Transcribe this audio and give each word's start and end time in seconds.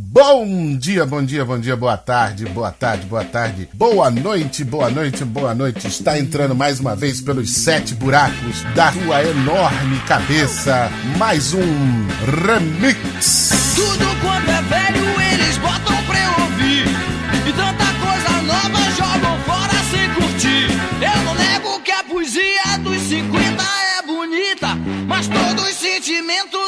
Bom 0.00 0.76
dia, 0.76 1.04
bom 1.04 1.24
dia, 1.24 1.44
bom 1.44 1.58
dia, 1.58 1.74
boa 1.74 1.96
tarde, 1.96 2.46
boa 2.46 2.70
tarde, 2.70 3.04
boa 3.06 3.24
tarde, 3.24 3.68
boa 3.74 4.08
noite, 4.08 4.62
boa 4.62 4.88
noite, 4.88 5.24
boa 5.24 5.52
noite. 5.52 5.88
Está 5.88 6.16
entrando 6.16 6.54
mais 6.54 6.78
uma 6.78 6.94
vez 6.94 7.20
pelos 7.20 7.52
sete 7.52 7.96
buracos 7.96 8.62
da 8.76 8.92
tua 8.92 9.24
enorme 9.24 9.98
cabeça. 10.06 10.88
Mais 11.16 11.52
um 11.52 11.66
remix. 12.46 13.74
Tudo 13.74 14.06
quanto 14.20 14.48
é 14.48 14.62
velho 14.62 15.20
eles 15.32 15.58
botam 15.58 16.04
pra 16.04 16.20
eu 16.20 16.44
ouvir. 16.44 16.86
E 17.48 17.52
tanta 17.54 17.92
coisa 17.98 18.42
nova 18.42 18.90
jogam 18.92 19.36
fora 19.40 19.82
sem 19.90 20.08
curtir. 20.14 20.68
Eu 21.02 21.24
não 21.24 21.34
nego 21.34 21.80
que 21.80 21.90
a 21.90 22.04
poesia 22.04 22.78
dos 22.84 23.02
50 23.02 23.64
é 23.98 24.02
bonita. 24.06 24.68
Mas 25.08 25.26
todo 25.26 25.60
o 25.60 25.72
sentimento 25.72 26.56
dos 26.56 26.67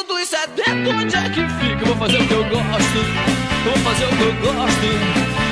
onde 0.93 1.15
é 1.15 1.29
que 1.29 1.47
fica? 1.47 1.81
Eu 1.81 1.87
vou 1.87 1.95
fazer 1.97 2.21
o 2.21 2.27
que 2.27 2.33
eu 2.33 2.43
gosto. 2.49 2.97
Eu 3.65 3.71
vou 3.71 3.83
fazer 3.83 4.05
o 4.05 4.09
que 4.09 4.23
eu 4.23 4.33
gosto. 4.41 4.85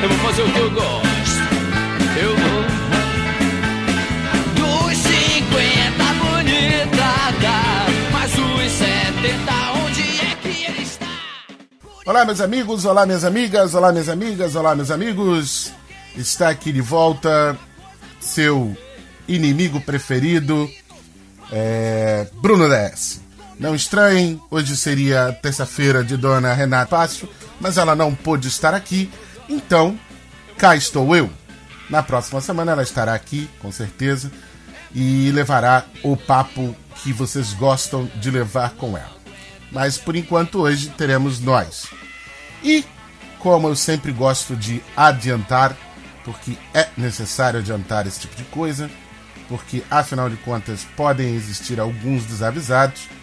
Eu 0.01 0.09
vou 0.09 0.17
fazer 0.19 0.41
o 0.41 0.51
que 0.51 0.59
eu 0.59 0.71
gosto. 0.71 1.39
Eu 2.21 2.35
vou. 2.37 2.63
Dos 4.55 4.97
50 4.97 6.03
bonita, 6.19 7.09
tá? 7.41 7.85
Mas 8.11 8.31
os 8.33 8.71
70 8.71 9.53
onde 9.85 10.01
é 10.01 10.35
que 10.41 10.65
ele 10.65 10.81
está? 10.83 11.07
Olá, 12.05 12.25
meus 12.25 12.41
amigos, 12.41 12.85
olá, 12.85 13.05
minhas 13.05 13.23
amigas, 13.23 13.73
olá, 13.73 13.91
minhas 13.91 14.09
amigas, 14.09 14.55
olá, 14.55 14.75
meus 14.75 14.91
amigos. 14.91 15.71
Está 16.15 16.49
aqui 16.49 16.71
de 16.73 16.81
volta 16.81 17.57
seu 18.19 18.75
inimigo 19.27 19.79
preferido, 19.79 20.69
é, 21.51 22.27
Bruno 22.41 22.67
DS. 22.67 23.28
Não 23.59 23.75
estranhem, 23.75 24.41
hoje 24.49 24.77
seria 24.77 25.37
terça-feira 25.41 26.01
de 26.01 26.15
Dona 26.15 26.53
Renata 26.53 26.91
Pássio, 26.91 27.27
mas 27.59 27.77
ela 27.77 27.93
não 27.93 28.15
pôde 28.15 28.47
estar 28.47 28.73
aqui, 28.73 29.11
então 29.49 29.99
cá 30.57 30.77
estou 30.77 31.13
eu. 31.13 31.29
Na 31.89 32.01
próxima 32.01 32.39
semana 32.39 32.71
ela 32.71 32.83
estará 32.83 33.13
aqui, 33.13 33.49
com 33.59 33.69
certeza, 33.69 34.31
e 34.95 35.29
levará 35.33 35.83
o 36.03 36.15
papo 36.15 36.73
que 37.03 37.11
vocês 37.11 37.53
gostam 37.53 38.09
de 38.15 38.31
levar 38.31 38.71
com 38.71 38.97
ela. 38.97 39.17
Mas 39.73 39.97
por 39.97 40.15
enquanto 40.15 40.61
hoje 40.61 40.89
teremos 40.97 41.41
nós. 41.41 41.87
E, 42.63 42.85
como 43.39 43.67
eu 43.67 43.75
sempre 43.75 44.13
gosto 44.13 44.55
de 44.55 44.81
adiantar, 44.95 45.75
porque 46.23 46.57
é 46.73 46.87
necessário 46.95 47.59
adiantar 47.59 48.07
esse 48.07 48.21
tipo 48.21 48.37
de 48.37 48.45
coisa, 48.45 48.89
porque 49.49 49.83
afinal 49.91 50.29
de 50.29 50.37
contas 50.37 50.87
podem 50.95 51.35
existir 51.35 51.77
alguns 51.77 52.23
desavisados. 52.23 53.18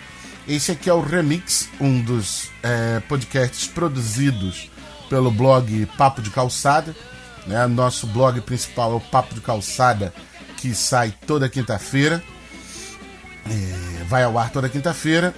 Esse 0.48 0.70
aqui 0.70 0.88
é 0.88 0.92
o 0.92 1.00
Remix, 1.00 1.68
um 1.80 2.00
dos 2.00 2.50
é, 2.62 3.00
podcasts 3.00 3.66
produzidos 3.66 4.70
pelo 5.08 5.28
blog 5.28 5.86
Papo 5.98 6.22
de 6.22 6.30
Calçada. 6.30 6.94
Né? 7.48 7.66
Nosso 7.66 8.06
blog 8.06 8.40
principal 8.42 8.92
é 8.92 8.94
o 8.94 9.00
Papo 9.00 9.34
de 9.34 9.40
Calçada, 9.40 10.14
que 10.56 10.72
sai 10.72 11.12
toda 11.26 11.48
quinta-feira. 11.48 12.22
É, 13.50 14.04
vai 14.04 14.22
ao 14.22 14.38
ar 14.38 14.50
toda 14.50 14.68
quinta-feira. 14.68 15.34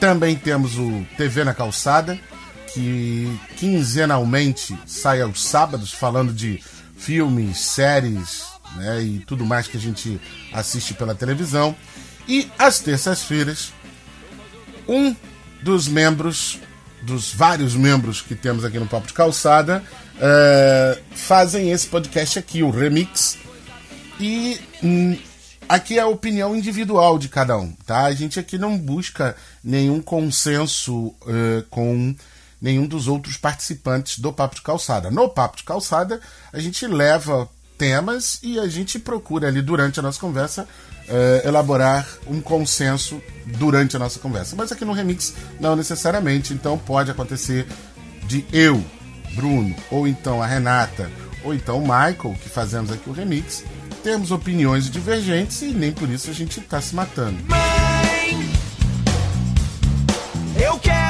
Também 0.00 0.34
temos 0.34 0.76
o 0.76 1.06
TV 1.16 1.44
na 1.44 1.54
Calçada, 1.54 2.18
que 2.74 3.40
quinzenalmente 3.56 4.76
sai 4.86 5.22
aos 5.22 5.44
sábados 5.44 5.92
falando 5.92 6.32
de 6.32 6.60
filmes, 6.96 7.58
séries 7.58 8.44
né, 8.74 9.02
e 9.02 9.18
tudo 9.20 9.46
mais 9.46 9.68
que 9.68 9.76
a 9.76 9.80
gente 9.80 10.20
assiste 10.52 10.94
pela 10.94 11.14
televisão. 11.14 11.76
E 12.28 12.50
às 12.58 12.80
terças-feiras, 12.80 13.72
um 14.88 15.14
dos 15.62 15.86
membros, 15.86 16.58
dos 17.02 17.32
vários 17.32 17.74
membros 17.74 18.22
que 18.22 18.34
temos 18.34 18.64
aqui 18.64 18.78
no 18.78 18.86
Papo 18.86 19.06
de 19.06 19.12
Calçada, 19.12 19.84
é, 20.20 20.98
fazem 21.12 21.70
esse 21.70 21.86
podcast 21.86 22.38
aqui, 22.38 22.62
o 22.62 22.70
Remix. 22.70 23.38
E 24.18 24.60
hum, 24.82 25.16
aqui 25.68 25.98
é 25.98 26.02
a 26.02 26.08
opinião 26.08 26.56
individual 26.56 27.18
de 27.18 27.28
cada 27.28 27.56
um, 27.56 27.72
tá? 27.86 28.04
A 28.04 28.14
gente 28.14 28.40
aqui 28.40 28.58
não 28.58 28.76
busca 28.76 29.36
nenhum 29.62 30.00
consenso 30.00 31.14
eh, 31.26 31.62
com 31.70 32.14
nenhum 32.60 32.86
dos 32.86 33.06
outros 33.06 33.36
participantes 33.36 34.18
do 34.18 34.32
Papo 34.32 34.56
de 34.56 34.62
Calçada. 34.62 35.10
No 35.10 35.28
Papo 35.28 35.58
de 35.58 35.62
Calçada, 35.62 36.20
a 36.52 36.58
gente 36.58 36.86
leva 36.86 37.48
temas 37.78 38.40
e 38.42 38.58
a 38.58 38.66
gente 38.66 38.98
procura 38.98 39.46
ali 39.48 39.62
durante 39.62 40.00
a 40.00 40.02
nossa 40.02 40.20
conversa 40.20 40.66
eh, 41.08 41.42
elaborar 41.44 42.06
um 42.26 42.40
consenso 42.40 43.22
durante 43.46 43.96
a 43.96 43.98
nossa 43.98 44.18
conversa. 44.18 44.56
Mas 44.56 44.72
aqui 44.72 44.84
no 44.84 44.92
Remix 44.92 45.32
não 45.60 45.76
necessariamente, 45.76 46.52
então 46.52 46.76
pode 46.76 47.10
acontecer 47.10 47.66
de 48.26 48.44
eu, 48.52 48.84
Bruno, 49.34 49.74
ou 49.90 50.06
então 50.06 50.42
a 50.42 50.46
Renata, 50.46 51.08
ou 51.42 51.54
então 51.54 51.78
o 51.78 51.82
Michael, 51.82 52.36
que 52.42 52.48
fazemos 52.48 52.90
aqui 52.90 53.08
o 53.08 53.12
Remix, 53.12 53.64
temos 54.02 54.30
opiniões 54.30 54.90
divergentes 54.90 55.62
e 55.62 55.68
nem 55.68 55.92
por 55.92 56.10
isso 56.10 56.30
a 56.30 56.34
gente 56.34 56.60
está 56.60 56.80
se 56.80 56.94
matando. 56.94 57.38
Mãe, 57.48 58.50
eu 60.62 60.78
quero 60.78 61.07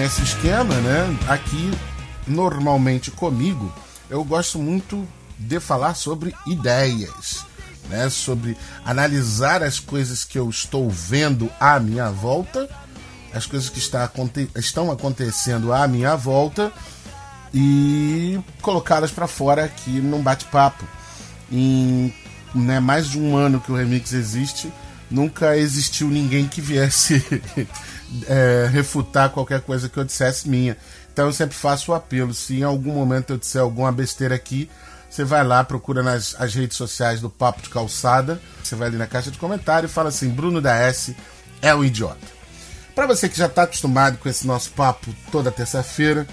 conhece 0.00 0.22
o 0.22 0.24
esquema, 0.24 0.74
né? 0.76 1.18
Aqui, 1.28 1.70
normalmente 2.26 3.10
comigo, 3.10 3.70
eu 4.08 4.24
gosto 4.24 4.58
muito 4.58 5.06
de 5.38 5.60
falar 5.60 5.92
sobre 5.92 6.34
ideias, 6.46 7.44
né? 7.90 8.08
Sobre 8.08 8.56
analisar 8.82 9.62
as 9.62 9.78
coisas 9.78 10.24
que 10.24 10.38
eu 10.38 10.48
estou 10.48 10.88
vendo 10.88 11.50
à 11.60 11.78
minha 11.78 12.08
volta, 12.08 12.66
as 13.34 13.44
coisas 13.44 13.68
que 13.68 13.78
está, 13.78 14.10
estão 14.56 14.90
acontecendo 14.90 15.70
à 15.70 15.86
minha 15.86 16.16
volta 16.16 16.72
e 17.52 18.40
colocá-las 18.62 19.10
para 19.10 19.26
fora 19.26 19.66
aqui 19.66 19.90
num 19.90 20.22
bate-papo. 20.22 20.86
Em 21.52 22.14
né, 22.54 22.80
mais 22.80 23.10
de 23.10 23.18
um 23.18 23.36
ano 23.36 23.60
que 23.60 23.70
o 23.70 23.76
Remix 23.76 24.14
existe, 24.14 24.72
nunca 25.10 25.58
existiu 25.58 26.08
ninguém 26.08 26.48
que 26.48 26.62
viesse 26.62 27.22
é, 28.26 28.68
refutar 28.70 29.30
qualquer 29.30 29.60
coisa 29.60 29.88
que 29.88 29.96
eu 29.96 30.04
dissesse 30.04 30.48
minha. 30.48 30.76
Então 31.12 31.26
eu 31.26 31.32
sempre 31.32 31.56
faço 31.56 31.92
o 31.92 31.94
apelo. 31.94 32.32
Se 32.32 32.58
em 32.58 32.62
algum 32.62 32.92
momento 32.92 33.30
eu 33.30 33.38
disser 33.38 33.60
alguma 33.60 33.92
besteira 33.92 34.34
aqui, 34.34 34.70
você 35.08 35.24
vai 35.24 35.44
lá, 35.44 35.64
procura 35.64 36.02
nas 36.02 36.36
as 36.38 36.54
redes 36.54 36.76
sociais 36.76 37.20
do 37.20 37.28
Papo 37.28 37.62
de 37.62 37.68
Calçada, 37.68 38.40
você 38.62 38.76
vai 38.76 38.88
ali 38.88 38.96
na 38.96 39.06
caixa 39.06 39.30
de 39.30 39.38
comentário 39.38 39.86
e 39.86 39.90
fala 39.90 40.08
assim: 40.08 40.28
Bruno 40.28 40.60
da 40.60 40.76
S 40.76 41.16
é 41.60 41.74
um 41.74 41.84
idiota. 41.84 42.40
Para 42.94 43.06
você 43.06 43.28
que 43.28 43.38
já 43.38 43.46
está 43.46 43.62
acostumado 43.62 44.18
com 44.18 44.28
esse 44.28 44.46
nosso 44.46 44.70
papo 44.70 45.14
toda 45.32 45.50
terça-feira, 45.50 46.26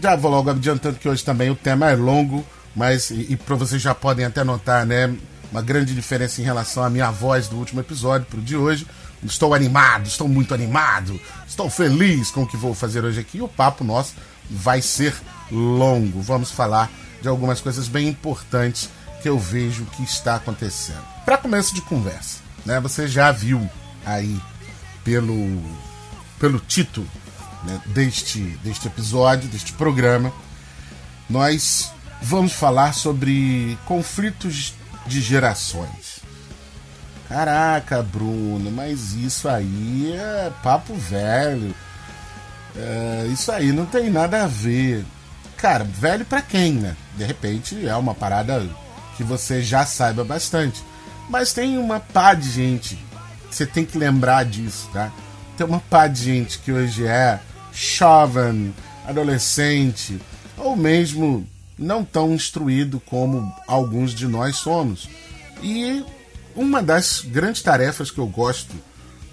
já 0.00 0.16
vou 0.16 0.30
logo 0.30 0.50
adiantando 0.50 0.98
que 0.98 1.08
hoje 1.08 1.24
também 1.24 1.50
o 1.50 1.56
tema 1.56 1.90
é 1.90 1.94
longo, 1.94 2.44
mas 2.74 3.10
e, 3.10 3.32
e 3.32 3.36
para 3.36 3.56
vocês 3.56 3.80
já 3.82 3.94
podem 3.94 4.24
até 4.24 4.42
notar, 4.42 4.86
né, 4.86 5.14
uma 5.50 5.62
grande 5.62 5.94
diferença 5.94 6.40
em 6.40 6.44
relação 6.44 6.82
à 6.82 6.90
minha 6.90 7.10
voz 7.10 7.48
do 7.48 7.56
último 7.56 7.80
episódio 7.80 8.26
para 8.26 8.38
o 8.38 8.42
de 8.42 8.56
hoje. 8.56 8.86
Estou 9.22 9.54
animado, 9.54 10.06
estou 10.06 10.26
muito 10.26 10.54
animado, 10.54 11.20
estou 11.46 11.68
feliz 11.68 12.30
com 12.30 12.42
o 12.42 12.46
que 12.46 12.56
vou 12.56 12.74
fazer 12.74 13.04
hoje 13.04 13.20
aqui. 13.20 13.40
O 13.40 13.48
papo 13.48 13.84
nosso 13.84 14.14
vai 14.50 14.80
ser 14.80 15.14
longo. 15.50 16.22
Vamos 16.22 16.50
falar 16.50 16.90
de 17.20 17.28
algumas 17.28 17.60
coisas 17.60 17.86
bem 17.86 18.08
importantes 18.08 18.88
que 19.22 19.28
eu 19.28 19.38
vejo 19.38 19.84
que 19.86 20.02
está 20.02 20.36
acontecendo. 20.36 21.04
Para 21.24 21.36
começo 21.36 21.74
de 21.74 21.82
conversa, 21.82 22.38
né, 22.64 22.80
você 22.80 23.06
já 23.06 23.30
viu 23.30 23.68
aí 24.06 24.40
pelo 25.04 25.62
pelo 26.38 26.58
título 26.58 27.06
né, 27.62 27.80
deste, 27.86 28.40
deste 28.64 28.88
episódio, 28.88 29.48
deste 29.48 29.74
programa, 29.74 30.32
nós 31.28 31.92
vamos 32.22 32.52
falar 32.52 32.94
sobre 32.94 33.78
conflitos 33.84 34.74
de 35.06 35.20
gerações. 35.20 36.09
Caraca, 37.30 38.02
Bruno, 38.02 38.72
mas 38.72 39.12
isso 39.12 39.48
aí 39.48 40.12
é 40.12 40.50
papo 40.64 40.92
velho. 40.94 41.72
É, 42.76 43.28
isso 43.32 43.52
aí 43.52 43.70
não 43.70 43.86
tem 43.86 44.10
nada 44.10 44.42
a 44.42 44.46
ver. 44.48 45.04
Cara, 45.56 45.84
velho 45.84 46.24
pra 46.24 46.42
quem, 46.42 46.72
né? 46.72 46.96
De 47.16 47.22
repente 47.22 47.86
é 47.86 47.94
uma 47.94 48.16
parada 48.16 48.68
que 49.16 49.22
você 49.22 49.62
já 49.62 49.86
saiba 49.86 50.24
bastante. 50.24 50.82
Mas 51.28 51.52
tem 51.52 51.78
uma 51.78 52.00
pá 52.00 52.34
de 52.34 52.50
gente. 52.50 52.98
Você 53.48 53.64
tem 53.64 53.84
que 53.84 53.96
lembrar 53.96 54.44
disso, 54.44 54.90
tá? 54.92 55.12
Tem 55.56 55.64
uma 55.64 55.78
pá 55.78 56.08
de 56.08 56.24
gente 56.24 56.58
que 56.58 56.72
hoje 56.72 57.06
é 57.06 57.38
jovem, 57.72 58.74
adolescente, 59.06 60.20
ou 60.58 60.74
mesmo 60.74 61.46
não 61.78 62.04
tão 62.04 62.34
instruído 62.34 62.98
como 63.06 63.54
alguns 63.68 64.12
de 64.12 64.26
nós 64.26 64.56
somos. 64.56 65.08
E 65.62 66.04
uma 66.60 66.82
das 66.82 67.22
grandes 67.22 67.62
tarefas 67.62 68.10
que 68.10 68.18
eu 68.18 68.26
gosto 68.26 68.74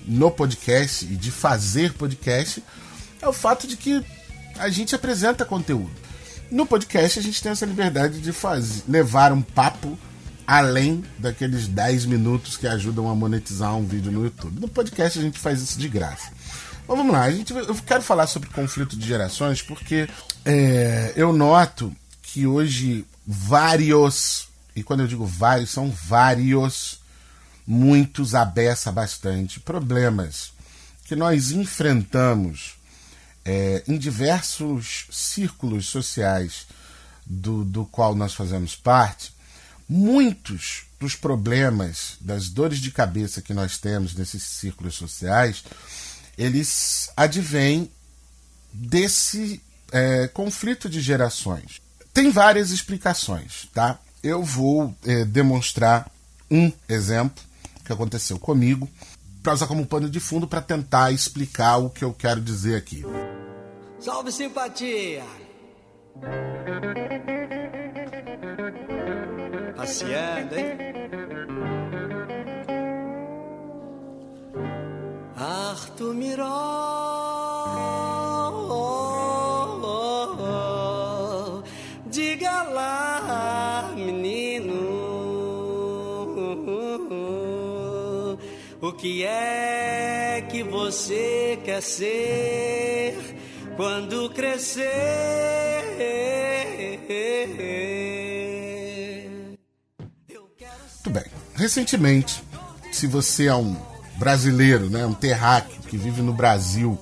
no 0.05 0.31
podcast 0.31 1.03
e 1.03 1.17
de 1.17 1.29
fazer 1.29 1.91
podcast 1.91 2.63
é 3.21 3.27
o 3.27 3.33
fato 3.33 3.67
de 3.67 3.75
que 3.75 4.01
a 4.57 4.69
gente 4.69 4.95
apresenta 4.95 5.43
conteúdo. 5.43 5.91
No 6.49 6.65
podcast 6.65 7.19
a 7.19 7.21
gente 7.21 7.43
tem 7.43 7.51
essa 7.51 7.65
liberdade 7.65 8.21
de 8.21 8.31
fazer, 8.31 8.81
levar 8.87 9.33
um 9.33 9.41
papo 9.41 9.99
além 10.47 11.03
daqueles 11.19 11.67
10 11.67 12.05
minutos 12.05 12.55
que 12.55 12.65
ajudam 12.65 13.09
a 13.09 13.13
monetizar 13.13 13.75
um 13.75 13.85
vídeo 13.85 14.09
no 14.09 14.23
YouTube. 14.23 14.61
No 14.61 14.69
podcast 14.69 15.19
a 15.19 15.21
gente 15.21 15.37
faz 15.37 15.61
isso 15.61 15.77
de 15.77 15.89
graça. 15.89 16.31
Mas 16.87 16.97
vamos 16.97 17.11
lá, 17.11 17.23
a 17.23 17.31
gente, 17.31 17.51
eu 17.51 17.75
quero 17.85 18.01
falar 18.01 18.27
sobre 18.27 18.47
conflito 18.47 18.95
de 18.95 19.05
gerações 19.05 19.61
porque 19.61 20.07
é, 20.45 21.11
eu 21.17 21.33
noto 21.33 21.93
que 22.23 22.47
hoje 22.47 23.05
vários, 23.25 24.47
e 24.73 24.81
quando 24.81 25.01
eu 25.01 25.07
digo 25.07 25.25
vários, 25.25 25.69
são 25.69 25.91
vários, 25.91 26.96
muitos 27.67 28.33
abessa 28.33 28.91
bastante, 28.91 29.59
problemas 29.59 30.53
que 31.03 31.15
nós 31.15 31.51
enfrentamos 31.51 32.75
é, 33.43 33.83
em 33.87 33.97
diversos 33.97 35.05
círculos 35.11 35.87
sociais 35.87 36.65
do, 37.25 37.65
do 37.65 37.85
qual 37.85 38.15
nós 38.15 38.33
fazemos 38.33 38.75
parte, 38.75 39.33
muitos 39.87 40.85
dos 40.99 41.15
problemas, 41.15 42.17
das 42.21 42.49
dores 42.49 42.79
de 42.79 42.89
cabeça 42.89 43.41
que 43.41 43.53
nós 43.53 43.77
temos 43.77 44.15
nesses 44.15 44.43
círculos 44.43 44.95
sociais, 44.95 45.63
eles 46.37 47.09
advêm 47.15 47.91
desse 48.71 49.61
é, 49.91 50.27
conflito 50.27 50.89
de 50.89 51.01
gerações. 51.01 51.81
Tem 52.13 52.31
várias 52.31 52.71
explicações, 52.71 53.67
tá? 53.73 53.99
Eu 54.23 54.43
vou 54.43 54.95
é, 55.05 55.23
demonstrar 55.23 56.09
um 56.49 56.71
exemplo 56.89 57.46
que 57.87 57.93
aconteceu 57.93 58.37
comigo 58.37 58.87
para 59.41 59.53
usar 59.53 59.67
como 59.67 59.85
pano 59.85 60.09
de 60.09 60.19
fundo 60.19 60.47
para 60.47 60.61
tentar 60.61 61.11
explicar 61.11 61.77
o 61.77 61.89
que 61.89 62.03
eu 62.03 62.13
quero 62.13 62.41
dizer 62.41 62.75
aqui. 62.75 63.03
Salve 63.99 64.31
simpatia! 64.31 65.23
Passeando, 69.75 70.55
hein? 70.55 70.77
Arthur 75.35 76.13
Miró, 76.13 77.26
o 88.81 88.91
que 88.91 89.23
é 89.23 90.45
que 90.49 90.63
você 90.63 91.59
quer 91.63 91.81
ser 91.81 93.15
quando 93.75 94.29
crescer? 94.29 94.85
Muito 101.07 101.09
bem. 101.09 101.25
Recentemente, 101.55 102.43
se 102.91 103.07
você 103.07 103.47
é 103.47 103.55
um 103.55 103.75
brasileiro, 104.17 104.89
né, 104.89 105.05
um 105.05 105.13
terráqueo 105.13 105.81
que 105.83 105.97
vive 105.97 106.21
no 106.21 106.33
Brasil, 106.33 106.99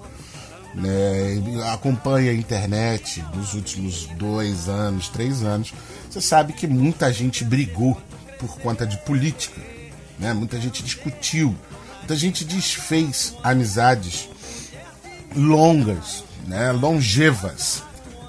né, 0.74 1.42
acompanha 1.74 2.32
a 2.32 2.34
internet 2.36 3.22
dos 3.34 3.54
últimos 3.54 4.06
dois 4.18 4.70
anos, 4.70 5.10
três 5.10 5.44
anos, 5.44 5.74
você 6.10 6.22
sabe 6.22 6.54
que 6.54 6.68
muita 6.68 7.12
gente 7.12 7.44
brigou 7.44 8.00
por 8.38 8.60
conta 8.60 8.86
de 8.86 8.98
política, 9.00 9.60
né? 10.20 10.34
Muita 10.34 10.60
gente 10.60 10.84
discutiu, 10.84 11.56
muita 12.00 12.16
gente 12.16 12.46
desfez 12.46 13.36
amizades 13.44 14.30
longas, 15.36 16.24
né, 16.48 16.72
longevas, 16.72 17.84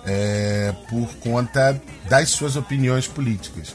é, 0.04 0.74
por 0.88 1.08
conta 1.16 1.80
das 2.08 2.30
suas 2.30 2.56
opiniões 2.56 3.06
políticas. 3.06 3.74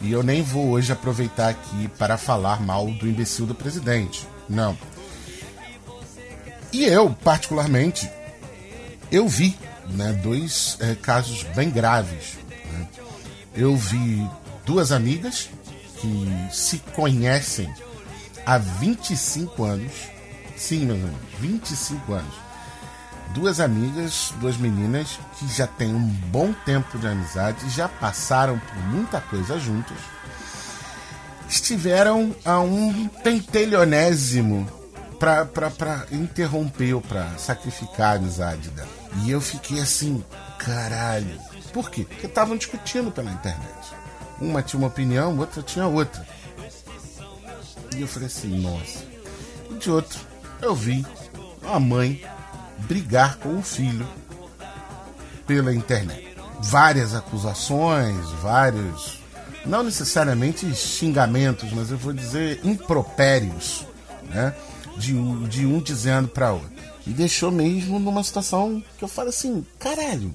E 0.00 0.12
eu 0.12 0.22
nem 0.22 0.42
vou 0.42 0.68
hoje 0.70 0.92
aproveitar 0.92 1.50
aqui 1.50 1.88
para 1.98 2.16
falar 2.16 2.60
mal 2.60 2.86
do 2.86 3.06
imbecil 3.06 3.46
do 3.46 3.54
presidente. 3.54 4.26
Não. 4.48 4.76
E 6.72 6.84
eu, 6.84 7.10
particularmente, 7.22 8.08
eu 9.10 9.28
vi 9.28 9.58
né, 9.88 10.12
dois 10.22 10.76
é, 10.80 10.94
casos 10.94 11.42
bem 11.54 11.68
graves. 11.68 12.38
Né? 12.72 12.88
Eu 13.54 13.76
vi 13.76 14.26
duas 14.64 14.92
amigas 14.92 15.50
que 16.00 16.48
se 16.50 16.78
conhecem 16.94 17.72
há 18.46 18.58
25 18.58 19.64
anos. 19.64 19.92
Sim, 20.56 20.86
meus 20.86 21.00
amigos, 21.00 21.28
25 21.40 22.12
anos. 22.12 22.34
Duas 23.34 23.60
amigas, 23.60 24.32
duas 24.40 24.56
meninas 24.56 25.18
que 25.38 25.46
já 25.48 25.66
têm 25.66 25.94
um 25.94 26.06
bom 26.30 26.52
tempo 26.64 26.98
de 26.98 27.06
amizade, 27.06 27.70
já 27.70 27.88
passaram 27.88 28.58
por 28.58 28.76
muita 28.88 29.20
coisa 29.20 29.58
juntas 29.58 29.96
estiveram 31.50 32.34
a 32.44 32.60
um 32.60 33.08
pentelionésimo 33.08 34.66
para 35.18 36.06
interromper 36.12 36.94
ou 36.94 37.00
para 37.00 37.36
sacrificar 37.36 38.12
a 38.12 38.18
amizade 38.18 38.70
dela. 38.70 38.88
E 39.22 39.30
eu 39.30 39.40
fiquei 39.40 39.80
assim, 39.80 40.24
caralho. 40.58 41.38
Por 41.72 41.90
quê? 41.90 42.06
Porque 42.08 42.26
estavam 42.26 42.56
discutindo 42.56 43.10
pela 43.10 43.30
internet. 43.30 43.99
Uma 44.40 44.62
tinha 44.62 44.78
uma 44.78 44.88
opinião, 44.88 45.38
outra 45.38 45.62
tinha 45.62 45.86
outra. 45.86 46.26
E 47.96 48.00
eu 48.00 48.08
falei 48.08 48.26
assim, 48.26 48.58
nossa. 48.60 49.04
E 49.70 49.74
de 49.74 49.90
outro, 49.90 50.20
eu 50.62 50.74
vi 50.74 51.04
a 51.62 51.78
mãe 51.78 52.24
brigar 52.78 53.36
com 53.36 53.58
o 53.58 53.62
filho 53.62 54.06
pela 55.46 55.74
internet. 55.74 56.36
Várias 56.60 57.14
acusações, 57.14 58.28
vários 58.42 59.20
não 59.64 59.82
necessariamente 59.82 60.74
xingamentos, 60.74 61.72
mas 61.72 61.90
eu 61.90 61.98
vou 61.98 62.12
dizer 62.12 62.60
impropérios, 62.64 63.86
né? 64.28 64.54
De, 64.96 65.14
um, 65.14 65.46
de 65.46 65.66
um 65.66 65.80
dizendo 65.80 66.28
para 66.28 66.52
outro. 66.52 66.70
E 67.06 67.10
deixou 67.10 67.50
mesmo 67.50 67.98
numa 67.98 68.22
situação 68.22 68.82
que 68.98 69.04
eu 69.04 69.08
falo 69.08 69.28
assim: 69.28 69.64
caralho, 69.78 70.32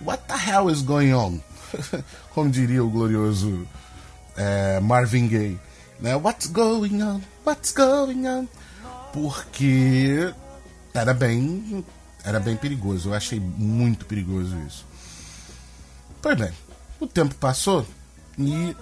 what 0.00 0.22
the 0.26 0.34
hell 0.34 0.70
is 0.70 0.82
going 0.82 1.12
on? 1.12 1.38
Como 2.34 2.50
diria 2.50 2.82
o 2.84 2.90
glorioso 2.90 3.66
é, 4.36 4.80
Marvin 4.80 5.28
Gaye, 5.28 5.58
né? 6.00 6.16
What's 6.16 6.46
going 6.46 7.02
on? 7.02 7.20
What's 7.44 7.72
going 7.72 8.26
on? 8.26 8.48
Porque 9.12 10.32
era 10.94 11.12
bem, 11.14 11.84
era 12.24 12.38
bem 12.38 12.56
perigoso. 12.56 13.10
Eu 13.10 13.14
achei 13.14 13.40
muito 13.40 14.06
perigoso 14.06 14.56
isso. 14.66 14.86
Pois 16.20 16.36
bem, 16.36 16.52
o 17.00 17.06
tempo 17.06 17.34
passou 17.36 17.86
e 18.38 18.76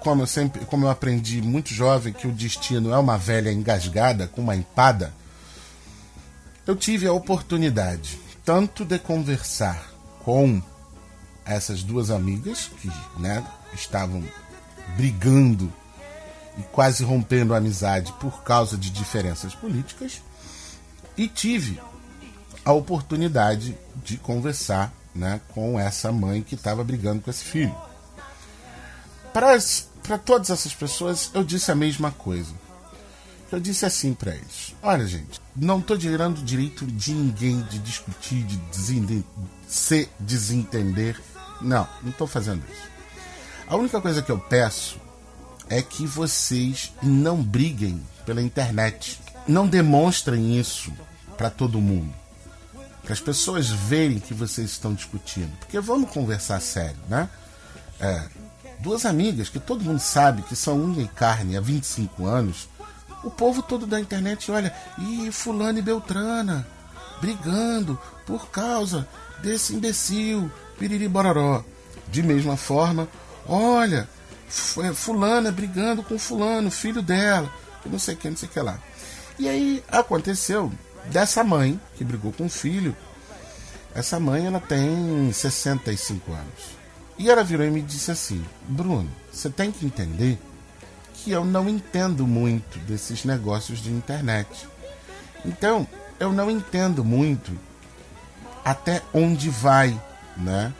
como 0.00 0.22
eu 0.22 0.26
sempre, 0.26 0.64
como 0.66 0.86
eu 0.86 0.90
aprendi 0.90 1.42
muito 1.42 1.74
jovem 1.74 2.12
que 2.12 2.28
o 2.28 2.32
destino 2.32 2.92
é 2.92 2.98
uma 2.98 3.18
velha 3.18 3.50
engasgada 3.50 4.28
com 4.28 4.40
uma 4.40 4.54
empada, 4.54 5.12
eu 6.66 6.76
tive 6.76 7.06
a 7.06 7.12
oportunidade 7.12 8.20
tanto 8.44 8.84
de 8.84 8.98
conversar 8.98 9.90
com 10.24 10.62
essas 11.46 11.82
duas 11.82 12.10
amigas 12.10 12.70
que 12.80 12.90
né, 13.18 13.44
estavam 13.72 14.22
brigando 14.96 15.72
e 16.58 16.62
quase 16.62 17.04
rompendo 17.04 17.54
a 17.54 17.58
amizade 17.58 18.12
por 18.14 18.42
causa 18.42 18.76
de 18.76 18.90
diferenças 18.90 19.54
políticas, 19.54 20.22
e 21.16 21.28
tive 21.28 21.80
a 22.64 22.72
oportunidade 22.72 23.76
de 24.04 24.16
conversar 24.16 24.92
né, 25.14 25.40
com 25.48 25.78
essa 25.78 26.10
mãe 26.10 26.42
que 26.42 26.54
estava 26.54 26.82
brigando 26.82 27.22
com 27.22 27.30
esse 27.30 27.44
filho 27.44 27.74
para 30.02 30.16
todas 30.16 30.48
essas 30.48 30.72
pessoas, 30.72 31.30
eu 31.34 31.44
disse 31.44 31.70
a 31.70 31.74
mesma 31.74 32.10
coisa. 32.10 32.54
Eu 33.52 33.60
disse 33.60 33.84
assim 33.84 34.14
para 34.14 34.34
eles: 34.34 34.74
Olha, 34.82 35.06
gente, 35.06 35.40
não 35.54 35.78
estou 35.78 35.96
tirando 35.98 36.38
o 36.38 36.42
direito 36.42 36.86
de 36.86 37.12
ninguém 37.12 37.60
de 37.64 37.78
discutir, 37.78 38.42
de 38.44 39.24
se 39.68 40.08
desentender. 40.18 41.20
Não, 41.60 41.88
não 42.02 42.10
estou 42.10 42.26
fazendo 42.26 42.62
isso. 42.70 42.88
A 43.66 43.76
única 43.76 44.00
coisa 44.00 44.22
que 44.22 44.30
eu 44.30 44.38
peço 44.38 45.00
é 45.68 45.82
que 45.82 46.06
vocês 46.06 46.92
não 47.02 47.42
briguem 47.42 48.02
pela 48.24 48.42
internet. 48.42 49.20
Não 49.46 49.66
demonstrem 49.66 50.58
isso 50.58 50.92
para 51.36 51.50
todo 51.50 51.80
mundo. 51.80 52.12
Para 53.02 53.12
as 53.12 53.20
pessoas 53.20 53.68
verem 53.68 54.18
que 54.18 54.34
vocês 54.34 54.70
estão 54.70 54.94
discutindo. 54.94 55.56
Porque 55.58 55.78
vamos 55.80 56.10
conversar 56.10 56.60
sério, 56.60 56.98
né? 57.08 57.28
É, 58.00 58.28
duas 58.80 59.06
amigas 59.06 59.48
que 59.48 59.58
todo 59.58 59.84
mundo 59.84 60.00
sabe 60.00 60.42
que 60.42 60.56
são 60.56 60.78
unha 60.78 61.02
e 61.02 61.08
carne 61.08 61.56
há 61.56 61.60
25 61.60 62.26
anos, 62.26 62.68
o 63.24 63.30
povo 63.30 63.62
todo 63.62 63.86
da 63.86 63.98
internet 63.98 64.50
olha, 64.50 64.74
e 64.98 65.30
fulano 65.32 65.78
e 65.78 65.82
Beltrana 65.82 66.66
brigando 67.20 67.98
por 68.26 68.48
causa 68.50 69.08
desse 69.42 69.74
imbecil, 69.74 70.50
piriri 70.78 71.08
bororó. 71.08 71.64
De 72.08 72.22
mesma 72.22 72.56
forma, 72.56 73.08
olha, 73.48 74.08
é, 74.84 74.92
fulana 74.94 75.50
brigando 75.50 76.02
com 76.02 76.18
fulano, 76.18 76.70
filho 76.70 77.02
dela, 77.02 77.52
que 77.82 77.88
não 77.88 77.98
sei 77.98 78.14
o 78.14 78.16
que, 78.16 78.30
não 78.30 78.36
sei 78.36 78.48
o 78.48 78.52
que 78.52 78.60
lá. 78.60 78.78
E 79.38 79.48
aí 79.48 79.84
aconteceu 79.88 80.72
dessa 81.06 81.42
mãe 81.44 81.80
que 81.96 82.04
brigou 82.04 82.32
com 82.32 82.46
o 82.46 82.50
filho. 82.50 82.96
Essa 83.94 84.20
mãe 84.20 84.46
ela 84.46 84.60
tem 84.60 85.32
65 85.32 86.32
anos. 86.32 86.76
E 87.18 87.30
ela 87.30 87.42
virou 87.42 87.66
e 87.66 87.70
me 87.70 87.82
disse 87.82 88.10
assim: 88.10 88.44
Bruno, 88.68 89.10
você 89.32 89.48
tem 89.50 89.72
que 89.72 89.84
entender 89.84 90.38
que 91.14 91.30
eu 91.30 91.44
não 91.44 91.68
entendo 91.68 92.26
muito 92.26 92.78
desses 92.80 93.24
negócios 93.24 93.80
de 93.80 93.90
internet. 93.90 94.68
Então, 95.44 95.86
eu 96.20 96.32
não 96.32 96.50
entendo 96.50 97.04
muito 97.04 97.52
até 98.64 99.02
onde 99.14 99.48
vai, 99.48 99.98
né? 100.36 100.72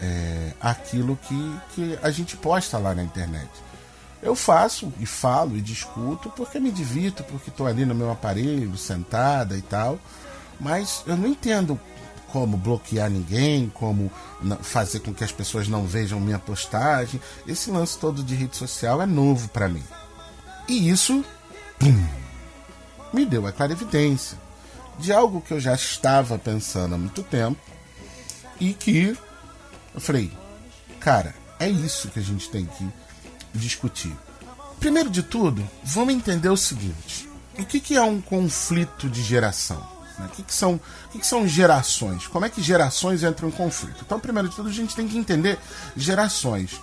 É, 0.00 0.52
aquilo 0.60 1.16
que, 1.16 1.56
que 1.74 1.98
a 2.02 2.10
gente 2.10 2.36
posta 2.36 2.78
lá 2.78 2.94
na 2.94 3.02
internet. 3.02 3.50
Eu 4.22 4.34
faço 4.34 4.92
e 4.98 5.06
falo 5.06 5.56
e 5.56 5.60
discuto 5.60 6.30
porque 6.30 6.58
me 6.58 6.70
divirto, 6.70 7.22
porque 7.24 7.50
estou 7.50 7.66
ali 7.66 7.84
no 7.84 7.94
meu 7.94 8.10
aparelho, 8.10 8.76
sentada 8.76 9.56
e 9.56 9.62
tal, 9.62 9.98
mas 10.58 11.02
eu 11.06 11.16
não 11.16 11.28
entendo 11.28 11.78
como 12.34 12.56
bloquear 12.56 13.08
ninguém, 13.08 13.70
como 13.72 14.10
fazer 14.60 14.98
com 15.00 15.14
que 15.14 15.22
as 15.22 15.30
pessoas 15.30 15.68
não 15.68 15.86
vejam 15.86 16.18
minha 16.18 16.38
postagem. 16.38 17.20
Esse 17.46 17.70
lance 17.70 17.96
todo 17.96 18.24
de 18.24 18.34
rede 18.34 18.56
social 18.56 19.00
é 19.00 19.06
novo 19.06 19.48
para 19.50 19.68
mim. 19.68 19.84
E 20.66 20.88
isso 20.88 21.24
pum, 21.78 22.04
me 23.12 23.24
deu 23.24 23.46
a 23.46 23.52
clarividência 23.52 24.36
de 24.98 25.12
algo 25.12 25.40
que 25.40 25.52
eu 25.52 25.60
já 25.60 25.74
estava 25.74 26.38
pensando 26.38 26.94
há 26.94 26.98
muito 26.98 27.22
tempo 27.22 27.60
e 28.70 28.74
que 28.74 29.16
eu 29.94 30.00
falei, 30.00 30.32
cara, 30.98 31.34
é 31.58 31.68
isso 31.68 32.08
que 32.08 32.18
a 32.18 32.22
gente 32.22 32.48
tem 32.48 32.64
que 32.66 32.88
discutir. 33.54 34.12
Primeiro 34.80 35.10
de 35.10 35.22
tudo, 35.22 35.68
vamos 35.82 36.14
entender 36.14 36.48
o 36.48 36.56
seguinte: 36.56 37.28
o 37.58 37.64
que, 37.64 37.78
que 37.78 37.96
é 37.96 38.02
um 38.02 38.20
conflito 38.20 39.08
de 39.08 39.22
geração? 39.22 39.78
Né? 40.18 40.26
O, 40.26 40.28
que, 40.30 40.42
que, 40.42 40.54
são, 40.54 40.74
o 40.74 41.08
que, 41.10 41.18
que 41.18 41.26
são 41.26 41.46
gerações? 41.46 42.26
Como 42.26 42.44
é 42.44 42.48
que 42.48 42.62
gerações 42.62 43.22
entram 43.22 43.48
em 43.48 43.52
conflito? 43.52 44.02
Então, 44.04 44.18
primeiro 44.18 44.48
de 44.48 44.56
tudo, 44.56 44.68
a 44.68 44.72
gente 44.72 44.96
tem 44.96 45.06
que 45.06 45.18
entender 45.18 45.58
gerações. 45.96 46.80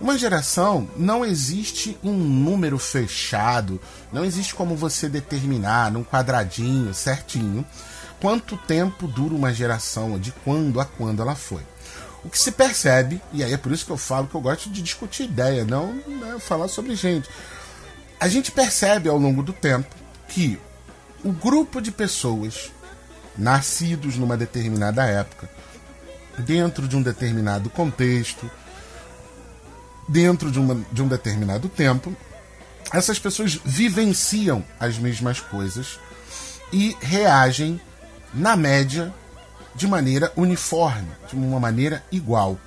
Uma 0.00 0.16
geração 0.16 0.88
não 0.96 1.22
existe 1.22 1.98
um 2.02 2.14
número 2.14 2.78
fechado, 2.78 3.78
não 4.10 4.24
existe 4.24 4.54
como 4.54 4.74
você 4.74 5.10
determinar 5.10 5.92
num 5.92 6.02
quadradinho 6.02 6.94
certinho 6.94 7.66
quanto 8.20 8.56
tempo 8.56 9.06
dura 9.06 9.34
uma 9.34 9.52
geração, 9.52 10.18
de 10.18 10.32
quando 10.44 10.80
a 10.80 10.84
quando 10.84 11.22
ela 11.22 11.34
foi. 11.34 11.62
O 12.22 12.28
que 12.28 12.38
se 12.38 12.52
percebe, 12.52 13.20
e 13.32 13.42
aí 13.42 13.52
é 13.52 13.56
por 13.56 13.72
isso 13.72 13.86
que 13.86 13.92
eu 13.92 13.96
falo 13.96 14.26
que 14.26 14.34
eu 14.34 14.40
gosto 14.40 14.68
de 14.68 14.82
discutir 14.82 15.24
ideia, 15.24 15.64
não 15.64 15.94
né, 15.94 16.38
falar 16.38 16.68
sobre 16.68 16.94
gente. 16.94 17.28
A 18.18 18.28
gente 18.28 18.52
percebe 18.52 19.08
ao 19.08 19.16
longo 19.16 19.42
do 19.42 19.52
tempo 19.52 19.94
que 20.28 20.58
o 21.24 21.32
grupo 21.32 21.80
de 21.80 21.90
pessoas 21.90 22.70
nascidos 23.36 24.16
numa 24.16 24.36
determinada 24.36 25.04
época, 25.06 25.48
dentro 26.38 26.86
de 26.86 26.96
um 26.96 27.02
determinado 27.02 27.70
contexto, 27.70 28.50
dentro 30.08 30.50
de, 30.50 30.58
uma, 30.58 30.78
de 30.92 31.02
um 31.02 31.08
determinado 31.08 31.68
tempo, 31.68 32.14
essas 32.92 33.18
pessoas 33.18 33.58
vivenciam 33.64 34.64
as 34.78 34.98
mesmas 34.98 35.40
coisas 35.40 35.98
e 36.72 36.96
reagem, 37.00 37.80
na 38.32 38.56
média, 38.56 39.12
de 39.74 39.86
maneira 39.86 40.32
uniforme, 40.36 41.08
de 41.28 41.36
uma 41.36 41.60
maneira 41.60 42.04
igual. 42.10 42.58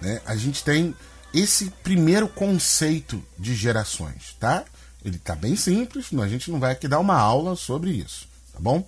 Né? 0.00 0.20
A 0.26 0.36
gente 0.36 0.64
tem 0.64 0.94
esse 1.32 1.70
primeiro 1.82 2.28
conceito 2.28 3.22
de 3.38 3.54
gerações, 3.54 4.36
tá? 4.38 4.64
Ele 5.04 5.16
está 5.16 5.34
bem 5.34 5.54
simples, 5.56 6.06
a 6.12 6.28
gente 6.28 6.50
não 6.50 6.58
vai 6.58 6.72
aqui 6.72 6.88
dar 6.88 6.98
uma 6.98 7.16
aula 7.16 7.54
sobre 7.54 7.90
isso, 7.90 8.28
tá 8.52 8.58
bom? 8.60 8.86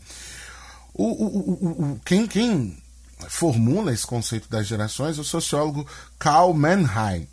O, 0.92 1.04
o, 1.04 1.92
o, 1.92 2.00
quem, 2.04 2.26
quem 2.26 2.76
formula 3.28 3.92
esse 3.92 4.06
conceito 4.06 4.48
das 4.48 4.66
gerações 4.66 5.18
é 5.18 5.20
o 5.20 5.24
sociólogo 5.24 5.86
Karl 6.18 6.52
Mannheim. 6.52 7.28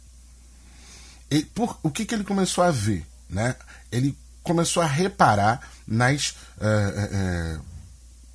E 1.29 1.43
por, 1.43 1.77
o 1.83 1.89
que, 1.89 2.05
que 2.05 2.13
ele 2.13 2.23
começou 2.23 2.63
a 2.63 2.71
ver? 2.71 3.05
Né? 3.29 3.55
Ele 3.91 4.17
começou 4.43 4.81
a 4.81 4.85
reparar 4.85 5.61
nas 5.85 6.29
uh, 6.57 7.57
uh, 7.57 7.61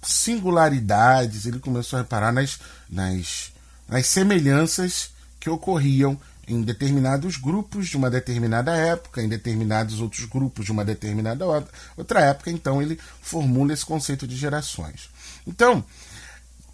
singularidades, 0.02 1.46
ele 1.46 1.58
começou 1.58 1.98
a 1.98 2.02
reparar 2.02 2.32
nas, 2.32 2.58
nas, 2.90 3.52
nas 3.88 4.06
semelhanças 4.06 5.10
que 5.38 5.48
ocorriam 5.48 6.18
em 6.46 6.60
determinados 6.62 7.36
grupos 7.36 7.88
de 7.88 7.96
uma 7.96 8.10
determinada 8.10 8.76
época, 8.76 9.22
em 9.22 9.28
determinados 9.28 10.00
outros 10.00 10.24
grupos 10.24 10.64
de 10.64 10.72
uma 10.72 10.84
determinada 10.84 11.44
outra 11.96 12.20
época, 12.20 12.50
então 12.50 12.82
ele 12.82 12.98
formula 13.20 13.72
esse 13.72 13.86
conceito 13.86 14.26
de 14.26 14.36
gerações. 14.36 15.08
Então, 15.46 15.84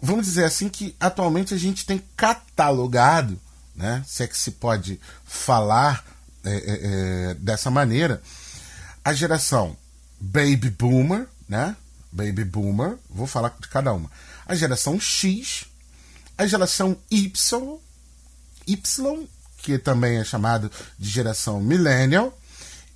vamos 0.01 0.25
dizer 0.25 0.45
assim 0.45 0.69
que 0.69 0.95
atualmente 0.99 1.53
a 1.53 1.57
gente 1.57 1.85
tem 1.85 2.03
catalogado, 2.17 3.39
né, 3.75 4.03
se 4.07 4.23
é 4.23 4.27
que 4.27 4.37
se 4.37 4.51
pode 4.51 4.99
falar 5.23 6.03
é, 6.43 6.51
é, 6.51 7.31
é 7.31 7.33
dessa 7.35 7.69
maneira, 7.69 8.21
a 9.05 9.13
geração 9.13 9.77
Baby 10.19 10.71
Boomer, 10.71 11.27
né, 11.47 11.75
Baby 12.11 12.43
Boomer, 12.43 12.97
vou 13.09 13.27
falar 13.27 13.55
de 13.59 13.67
cada 13.67 13.93
uma, 13.93 14.09
a 14.45 14.55
geração 14.55 14.99
X, 14.99 15.65
a 16.37 16.45
geração 16.47 16.97
Y, 17.11 17.79
Y 18.67 19.27
que 19.61 19.77
também 19.77 20.17
é 20.17 20.23
chamado 20.23 20.71
de 20.97 21.09
geração 21.09 21.59
Millennial, 21.61 22.37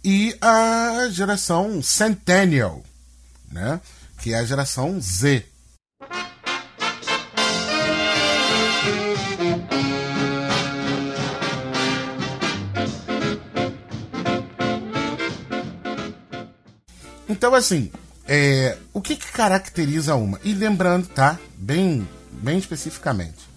e 0.04 0.36
a 0.42 1.08
geração 1.10 1.82
Centennial, 1.82 2.84
né? 3.52 3.80
que 4.20 4.34
é 4.34 4.40
a 4.40 4.46
geração 4.46 5.00
Z. 5.00 5.46
Então, 17.30 17.56
assim, 17.56 17.92
é, 18.28 18.78
o 18.94 19.02
que, 19.02 19.16
que 19.16 19.32
caracteriza 19.32 20.16
uma? 20.16 20.40
E 20.44 20.54
lembrando, 20.54 21.08
tá? 21.08 21.38
Bem, 21.58 22.08
bem 22.32 22.58
especificamente. 22.58 23.54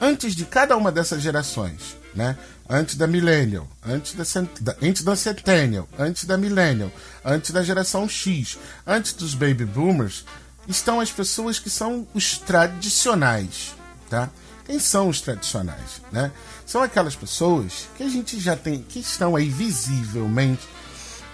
Antes 0.00 0.34
de 0.34 0.44
cada 0.44 0.76
uma 0.76 0.92
dessas 0.92 1.22
gerações, 1.22 1.96
né? 2.14 2.36
Antes 2.68 2.94
da 2.94 3.06
Millennial, 3.06 3.68
antes 3.84 4.14
da, 4.14 4.76
antes 4.80 5.02
da 5.02 5.16
Centennial, 5.16 5.88
antes 5.98 6.24
da 6.24 6.38
Millennial, 6.38 6.90
antes 7.24 7.50
da 7.50 7.62
geração 7.62 8.08
X, 8.08 8.58
antes 8.86 9.12
dos 9.12 9.34
Baby 9.34 9.66
Boomers, 9.66 10.24
estão 10.66 11.00
as 11.00 11.10
pessoas 11.10 11.58
que 11.58 11.68
são 11.68 12.06
os 12.14 12.38
tradicionais, 12.38 13.74
tá? 14.08 14.30
Quem 14.64 14.78
são 14.78 15.08
os 15.08 15.20
tradicionais, 15.20 16.00
né? 16.10 16.32
São 16.64 16.82
aquelas 16.82 17.14
pessoas 17.14 17.88
que 17.96 18.02
a 18.02 18.08
gente 18.08 18.40
já 18.40 18.56
tem, 18.56 18.82
que 18.82 19.00
estão 19.00 19.36
aí 19.36 19.48
visivelmente 19.50 20.66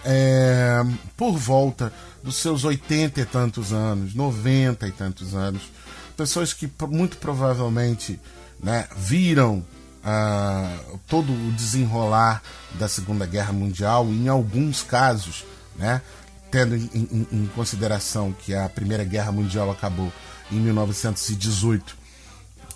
é, 0.04 0.82
por 1.16 1.36
volta 1.36 1.92
dos 2.22 2.36
seus 2.36 2.64
80 2.64 3.20
e 3.20 3.24
tantos 3.24 3.72
anos, 3.72 4.14
90 4.14 4.86
e 4.88 4.92
tantos 4.92 5.34
anos, 5.34 5.62
pessoas 6.16 6.52
que 6.52 6.70
muito 6.88 7.16
provavelmente 7.16 8.20
né, 8.62 8.86
viram 8.96 9.64
ah, 10.04 10.78
todo 11.06 11.32
o 11.32 11.52
desenrolar 11.52 12.42
da 12.78 12.88
Segunda 12.88 13.26
Guerra 13.26 13.52
Mundial, 13.52 14.06
em 14.06 14.28
alguns 14.28 14.82
casos, 14.82 15.44
né, 15.76 16.02
tendo 16.50 16.76
em, 16.76 16.90
em, 16.94 17.26
em, 17.32 17.46
consideração 17.54 18.32
que 18.32 18.54
a 18.54 18.68
Primeira 18.68 19.04
Guerra 19.04 19.32
Mundial 19.32 19.70
acabou 19.70 20.12
em 20.50 20.56
1918, 20.56 21.96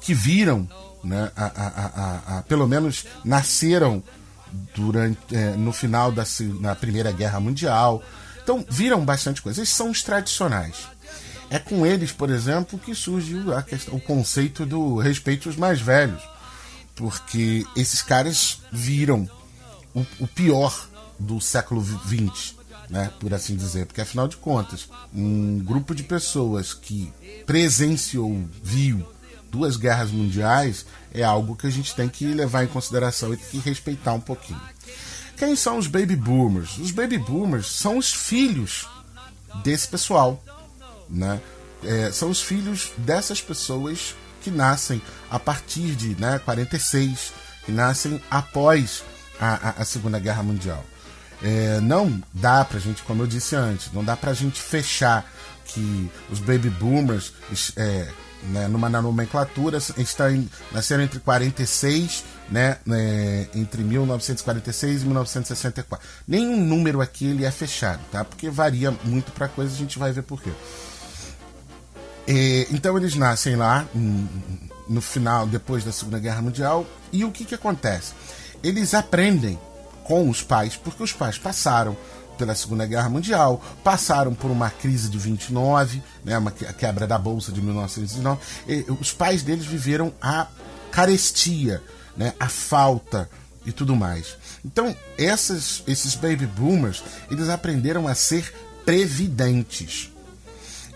que 0.00 0.14
viram, 0.14 0.68
né, 1.02 1.30
a, 1.36 1.44
a, 1.44 2.38
a, 2.38 2.42
pelo 2.42 2.66
menos 2.68 3.04
nasceram 3.24 4.02
durante, 4.74 5.18
é, 5.34 5.50
no 5.56 5.72
final 5.72 6.12
da 6.12 6.24
na 6.60 6.74
Primeira 6.74 7.12
Guerra 7.12 7.40
Mundial. 7.40 8.02
Então 8.42 8.64
viram 8.68 9.04
bastante 9.04 9.40
coisa. 9.40 9.62
Esses 9.62 9.74
são 9.74 9.90
os 9.90 10.02
tradicionais. 10.02 10.88
É 11.50 11.58
com 11.58 11.86
eles, 11.86 12.10
por 12.10 12.30
exemplo, 12.30 12.78
que 12.78 12.94
surge 12.94 13.36
questão, 13.66 13.94
o 13.94 14.00
conceito 14.00 14.64
do 14.66 14.98
respeito 14.98 15.48
aos 15.48 15.56
mais 15.56 15.80
velhos 15.80 16.22
porque 16.94 17.66
esses 17.76 18.02
caras 18.02 18.60
viram 18.70 19.28
o, 19.94 20.06
o 20.20 20.26
pior 20.26 20.88
do 21.18 21.40
século 21.40 21.82
XX, 21.82 22.54
né, 22.88 23.10
por 23.18 23.32
assim 23.32 23.56
dizer, 23.56 23.86
porque 23.86 24.00
afinal 24.00 24.28
de 24.28 24.36
contas, 24.36 24.88
um 25.12 25.58
grupo 25.58 25.94
de 25.94 26.02
pessoas 26.02 26.72
que 26.72 27.12
presenciou, 27.46 28.44
viu 28.62 29.06
duas 29.54 29.76
guerras 29.76 30.10
mundiais 30.10 30.84
é 31.12 31.22
algo 31.22 31.54
que 31.54 31.68
a 31.68 31.70
gente 31.70 31.94
tem 31.94 32.08
que 32.08 32.26
levar 32.26 32.64
em 32.64 32.66
consideração 32.66 33.32
e 33.32 33.36
tem 33.36 33.60
que 33.60 33.68
respeitar 33.68 34.12
um 34.12 34.20
pouquinho. 34.20 34.60
Quem 35.36 35.54
são 35.54 35.78
os 35.78 35.86
baby 35.86 36.16
boomers? 36.16 36.76
Os 36.78 36.90
baby 36.90 37.18
boomers 37.18 37.68
são 37.68 37.96
os 37.98 38.12
filhos 38.12 38.88
desse 39.62 39.86
pessoal, 39.86 40.42
né? 41.08 41.40
É, 41.84 42.10
são 42.10 42.30
os 42.30 42.42
filhos 42.42 42.90
dessas 42.98 43.40
pessoas 43.40 44.16
que 44.42 44.50
nascem 44.50 45.00
a 45.30 45.38
partir 45.38 45.94
de 45.94 46.20
né, 46.20 46.40
46, 46.40 47.32
que 47.64 47.70
nascem 47.70 48.20
após 48.30 49.04
a, 49.38 49.68
a, 49.68 49.82
a 49.82 49.84
Segunda 49.84 50.18
Guerra 50.18 50.42
Mundial. 50.42 50.84
É, 51.42 51.78
não 51.80 52.22
dá 52.32 52.64
pra 52.64 52.80
gente, 52.80 53.02
como 53.02 53.22
eu 53.22 53.26
disse 53.26 53.54
antes, 53.54 53.92
não 53.92 54.02
dá 54.02 54.16
pra 54.16 54.32
gente 54.32 54.60
fechar 54.60 55.30
que 55.64 56.10
os 56.30 56.38
baby 56.40 56.70
boomers, 56.70 57.32
é, 57.76 58.08
né, 58.50 58.68
numa 58.68 58.88
nomenclatura, 58.88 59.78
estão 59.96 60.30
em, 60.30 60.48
nasceram 60.72 61.02
entre 61.02 61.20
46, 61.20 62.24
né, 62.50 62.78
né, 62.84 63.48
entre 63.54 63.82
1946 63.82 65.02
e 65.02 65.06
1964. 65.06 66.06
Nenhum 66.26 66.60
número 66.64 67.00
aqui 67.00 67.26
ele 67.26 67.44
é 67.44 67.50
fechado, 67.50 68.00
tá? 68.10 68.24
Porque 68.24 68.50
varia 68.50 68.90
muito 69.04 69.32
para 69.32 69.48
coisa, 69.48 69.72
a 69.72 69.76
gente 69.76 69.98
vai 69.98 70.12
ver 70.12 70.22
por 70.22 70.42
quê. 70.42 70.50
É, 72.26 72.66
então 72.70 72.96
eles 72.96 73.14
nascem 73.14 73.56
lá 73.56 73.86
no 74.88 75.00
final, 75.00 75.46
depois 75.46 75.84
da 75.84 75.92
Segunda 75.92 76.18
Guerra 76.18 76.42
Mundial, 76.42 76.86
e 77.12 77.24
o 77.24 77.30
que 77.30 77.44
que 77.44 77.54
acontece? 77.54 78.12
Eles 78.62 78.94
aprendem 78.94 79.58
com 80.04 80.28
os 80.28 80.42
pais, 80.42 80.76
porque 80.76 81.02
os 81.02 81.12
pais 81.12 81.38
passaram 81.38 81.96
pela 82.36 82.54
Segunda 82.54 82.86
Guerra 82.86 83.08
Mundial, 83.08 83.62
passaram 83.82 84.34
por 84.34 84.50
uma 84.50 84.70
crise 84.70 85.08
de 85.08 85.18
29, 85.18 86.02
né, 86.24 86.36
uma 86.38 86.50
quebra 86.50 87.06
da 87.06 87.18
bolsa 87.18 87.52
de 87.52 87.60
1919. 87.60 88.40
E 88.68 88.84
os 89.00 89.12
pais 89.12 89.42
deles 89.42 89.64
viveram 89.64 90.12
a 90.20 90.46
carestia, 90.90 91.82
né, 92.16 92.32
a 92.38 92.48
falta 92.48 93.28
e 93.66 93.72
tudo 93.72 93.96
mais. 93.96 94.36
Então, 94.64 94.94
essas, 95.18 95.82
esses 95.86 96.14
baby 96.14 96.46
boomers, 96.46 97.02
eles 97.30 97.48
aprenderam 97.48 98.06
a 98.06 98.14
ser 98.14 98.52
previdentes. 98.84 100.10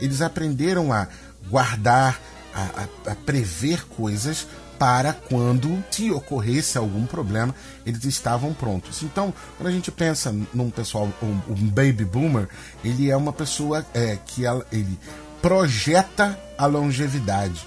Eles 0.00 0.20
aprenderam 0.20 0.92
a 0.92 1.08
guardar, 1.48 2.20
a, 2.54 2.62
a, 3.06 3.12
a 3.12 3.14
prever 3.14 3.84
coisas 3.86 4.46
para 4.78 5.12
quando, 5.12 5.82
se 5.90 6.10
ocorresse 6.10 6.78
algum 6.78 7.04
problema, 7.04 7.54
eles 7.84 8.04
estavam 8.04 8.54
prontos. 8.54 9.02
Então, 9.02 9.34
quando 9.56 9.66
a 9.66 9.72
gente 9.72 9.90
pensa 9.90 10.34
num 10.54 10.70
pessoal, 10.70 11.08
um, 11.22 11.52
um 11.52 11.68
baby 11.68 12.04
boomer, 12.04 12.48
ele 12.84 13.10
é 13.10 13.16
uma 13.16 13.32
pessoa 13.32 13.84
é, 13.92 14.16
que 14.24 14.46
ela, 14.46 14.64
ele 14.70 14.98
projeta 15.42 16.38
a 16.56 16.66
longevidade. 16.66 17.66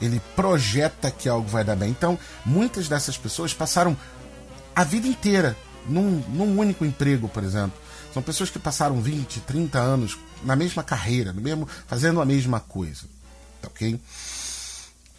Ele 0.00 0.20
projeta 0.34 1.10
que 1.10 1.28
algo 1.28 1.46
vai 1.46 1.62
dar 1.62 1.76
bem. 1.76 1.90
Então, 1.90 2.18
muitas 2.44 2.88
dessas 2.88 3.16
pessoas 3.16 3.54
passaram 3.54 3.96
a 4.74 4.82
vida 4.82 5.06
inteira 5.06 5.56
num, 5.88 6.22
num 6.28 6.58
único 6.58 6.84
emprego, 6.84 7.28
por 7.28 7.44
exemplo. 7.44 7.78
São 8.12 8.22
pessoas 8.22 8.50
que 8.50 8.58
passaram 8.58 9.00
20, 9.00 9.40
30 9.40 9.78
anos 9.78 10.18
na 10.44 10.56
mesma 10.56 10.82
carreira, 10.82 11.32
no 11.32 11.40
mesmo, 11.40 11.68
fazendo 11.86 12.20
a 12.20 12.24
mesma 12.24 12.60
coisa. 12.60 13.04
Tá 13.60 13.68
ok? 13.68 13.98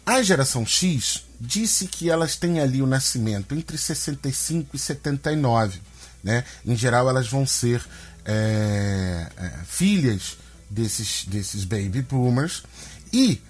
A 0.06 0.22
geração 0.22 0.66
X 0.66 1.24
disse 1.40 1.86
que 1.86 2.10
elas 2.10 2.36
têm 2.36 2.60
ali 2.60 2.82
o 2.82 2.86
nascimento 2.86 3.54
entre 3.54 3.78
65 3.78 4.76
e 4.76 4.78
79. 4.78 5.80
Né? 6.22 6.44
Em 6.64 6.76
geral, 6.76 7.08
elas 7.08 7.28
vão 7.28 7.46
ser 7.46 7.82
é, 8.24 9.26
é, 9.36 9.50
filhas 9.64 10.36
desses, 10.68 11.24
desses 11.24 11.64
baby 11.64 12.02
boomers. 12.02 12.64
E 13.12 13.40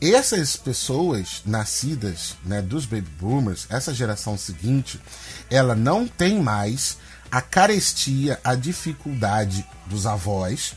essas 0.00 0.56
pessoas 0.56 1.42
nascidas 1.44 2.36
né, 2.44 2.62
dos 2.62 2.86
baby 2.86 3.08
boomers, 3.18 3.66
essa 3.68 3.92
geração 3.92 4.36
seguinte, 4.36 5.00
ela 5.50 5.74
não 5.74 6.06
tem 6.06 6.40
mais 6.40 6.98
a 7.30 7.40
carestia, 7.40 8.38
a 8.44 8.54
dificuldade 8.54 9.66
dos 9.86 10.06
avós. 10.06 10.74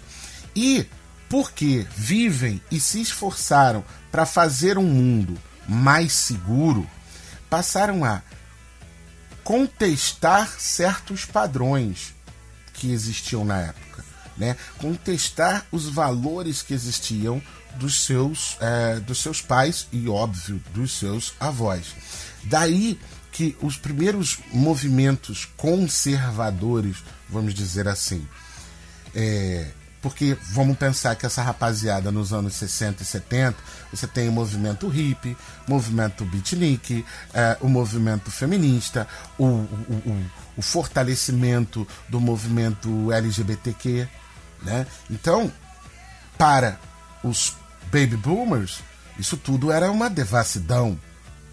E 0.55 0.87
porque 1.29 1.85
vivem 1.95 2.61
e 2.71 2.79
se 2.79 3.01
esforçaram 3.01 3.83
para 4.17 4.25
fazer 4.25 4.79
um 4.79 4.83
mundo 4.83 5.37
mais 5.67 6.11
seguro, 6.11 6.89
passaram 7.51 8.03
a 8.03 8.23
contestar 9.43 10.49
certos 10.57 11.23
padrões 11.23 12.15
que 12.73 12.91
existiam 12.91 13.45
na 13.45 13.59
época, 13.59 14.03
né? 14.35 14.57
contestar 14.79 15.67
os 15.71 15.87
valores 15.87 16.63
que 16.63 16.73
existiam 16.73 17.39
dos 17.75 18.05
seus, 18.05 18.57
é, 18.59 18.99
dos 19.01 19.21
seus 19.21 19.39
pais 19.39 19.87
e, 19.91 20.09
óbvio, 20.09 20.59
dos 20.73 20.93
seus 20.93 21.35
avós. 21.39 21.93
Daí 22.45 22.99
que 23.31 23.55
os 23.61 23.77
primeiros 23.77 24.39
movimentos 24.51 25.47
conservadores, 25.55 27.03
vamos 27.29 27.53
dizer 27.53 27.87
assim, 27.87 28.27
é, 29.13 29.67
porque 30.01 30.37
vamos 30.51 30.77
pensar 30.77 31.15
que 31.15 31.25
essa 31.25 31.41
rapaziada 31.41 32.11
nos 32.11 32.31
anos 32.31 32.53
60 32.53 33.03
e 33.03 33.05
70, 33.05 33.57
você 33.91 34.07
tem 34.07 34.29
o 34.29 34.31
movimento 34.31 34.87
hippie, 34.87 35.35
movimento 35.67 36.23
beatnik, 36.25 37.05
é, 37.33 37.57
o 37.61 37.67
movimento 37.67 38.29
feminista, 38.29 39.07
o, 39.37 39.45
o, 39.45 39.67
o, 40.05 40.25
o, 40.57 40.61
fortalecimento 40.61 41.87
do 42.07 42.19
movimento 42.19 43.11
LGBTQ. 43.11 44.07
Né? 44.61 44.85
Então, 45.09 45.51
para 46.37 46.79
os 47.23 47.55
baby 47.91 48.17
boomers, 48.17 48.79
isso 49.17 49.35
tudo 49.35 49.71
era 49.71 49.91
uma 49.91 50.09
devassidão 50.09 50.97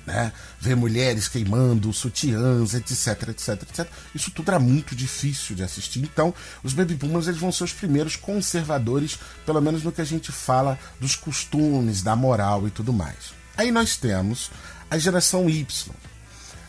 né? 0.07 0.33
Ver 0.61 0.77
mulheres 0.77 1.29
queimando 1.29 1.93
sutiãs, 1.93 2.75
etc, 2.75 3.29
etc, 3.29 3.63
etc. 3.63 3.89
Isso 4.15 4.31
tudo 4.31 4.51
era 4.51 4.59
muito 4.59 4.95
difícil 4.95 5.57
de 5.57 5.63
assistir. 5.63 6.01
Então, 6.01 6.35
os 6.63 6.73
baby 6.73 6.95
boomers 6.95 7.27
eles 7.27 7.41
vão 7.41 7.53
ser 7.53 7.65
os 7.65 7.73
primeiros 7.73 8.17
conservadores, 8.17 9.19
pelo 9.47 9.61
menos 9.61 9.83
no 9.83 9.93
que 9.93 10.01
a 10.01 10.05
gente 10.05 10.31
fala 10.31 10.79
dos 11.01 11.17
costumes, 11.17 12.03
da 12.03 12.15
moral 12.15 12.67
e 12.67 12.71
tudo 12.71 12.93
mais. 12.93 13.33
Aí 13.57 13.71
nós 13.71 13.97
temos 13.97 14.51
a 14.91 14.99
geração 14.99 15.49
Y. 15.49 15.95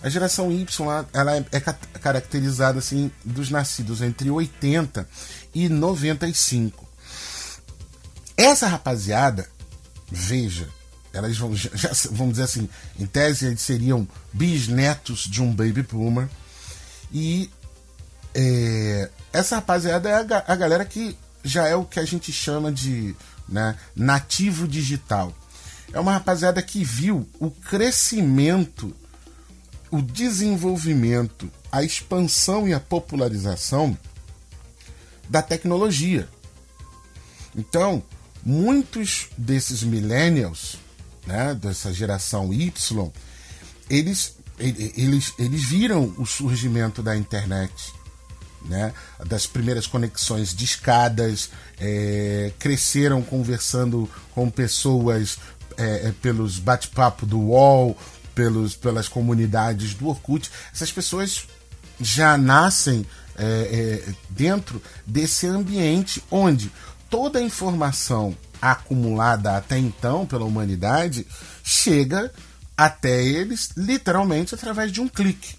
A 0.01 0.09
geração 0.09 0.51
Y 0.51 0.65
ela 1.13 1.37
é, 1.37 1.45
é 1.51 1.59
caracterizada 1.59 2.77
assim 2.77 3.11
dos 3.23 3.49
nascidos 3.49 4.01
entre 4.01 4.29
80 4.29 5.07
e 5.53 5.67
95. 5.67 6.87
Essa 8.37 8.67
rapaziada, 8.67 9.49
veja, 10.11 10.69
elas 11.15 11.37
vão, 11.37 11.55
já, 11.55 11.69
vamos 12.11 12.33
dizer 12.33 12.43
assim, 12.43 12.69
em 12.99 13.05
tese 13.05 13.47
eles 13.47 13.61
seriam 13.61 14.07
bisnetos 14.33 15.21
de 15.21 15.41
um 15.41 15.51
baby 15.53 15.81
boomer. 15.81 16.27
E 17.11 17.49
é, 18.33 19.09
essa 19.31 19.55
rapaziada 19.55 20.09
é 20.09 20.13
a, 20.13 20.43
a, 20.47 20.55
galera 20.55 20.83
que 20.83 21.17
já 21.43 21.67
é 21.67 21.75
o 21.75 21.85
que 21.85 21.99
a 21.99 22.05
gente 22.05 22.33
chama 22.33 22.71
de 22.71 23.15
né, 23.47 23.77
nativo 23.95 24.67
digital. 24.67 25.33
É 25.93 25.99
uma 25.99 26.11
rapaziada 26.11 26.61
que 26.61 26.83
viu 26.83 27.27
o 27.39 27.49
crescimento, 27.49 28.93
o 29.89 30.01
desenvolvimento, 30.01 31.49
a 31.71 31.81
expansão 31.81 32.67
e 32.67 32.73
a 32.73 32.79
popularização 32.79 33.97
da 35.29 35.41
tecnologia. 35.41 36.27
Então, 37.55 38.03
muitos 38.43 39.29
desses 39.37 39.81
millennials 39.81 40.77
né, 41.25 41.55
dessa 41.55 41.93
geração 41.93 42.53
Y, 42.53 43.11
eles, 43.89 44.35
eles, 44.59 45.33
eles 45.37 45.63
viram 45.63 46.13
o 46.17 46.25
surgimento 46.25 47.01
da 47.01 47.15
internet, 47.15 47.93
né, 48.63 48.93
das 49.25 49.45
primeiras 49.45 49.85
conexões 49.85 50.53
de 50.55 50.65
escadas, 50.65 51.49
é, 51.79 52.51
cresceram 52.57 53.21
conversando 53.21 54.09
com 54.33 54.49
pessoas 54.49 55.37
é, 55.77 56.07
é 56.07 56.13
pelos 56.21 56.57
bate-papo 56.57 57.25
do 57.25 57.39
UOL, 57.39 57.97
pelos, 58.33 58.75
pelas 58.75 59.07
comunidades 59.07 59.93
do 59.93 60.07
Orkut. 60.07 60.49
Essas 60.73 60.91
pessoas 60.91 61.47
já 61.99 62.37
nascem 62.37 63.05
é, 63.37 64.03
é 64.07 64.13
dentro 64.29 64.81
desse 65.05 65.45
ambiente 65.47 66.23
onde 66.31 66.71
toda 67.09 67.39
a 67.39 67.41
informação 67.41 68.35
acumulada 68.71 69.55
até 69.55 69.77
então 69.77 70.25
pela 70.25 70.45
humanidade 70.45 71.27
chega 71.63 72.31
até 72.75 73.23
eles 73.23 73.69
literalmente 73.77 74.55
através 74.55 74.91
de 74.91 74.99
um 74.99 75.07
clique. 75.07 75.55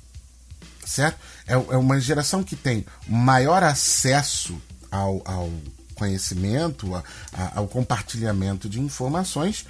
Certo? 0.84 1.18
É, 1.46 1.54
é 1.54 1.76
uma 1.76 2.00
geração 2.00 2.42
que 2.42 2.56
tem 2.56 2.84
maior 3.08 3.62
acesso 3.62 4.60
ao, 4.90 5.22
ao 5.24 5.50
conhecimento, 5.94 6.94
a, 6.94 7.02
a, 7.32 7.58
ao 7.58 7.68
compartilhamento 7.68 8.68
de 8.68 8.80
informações, 8.80 9.66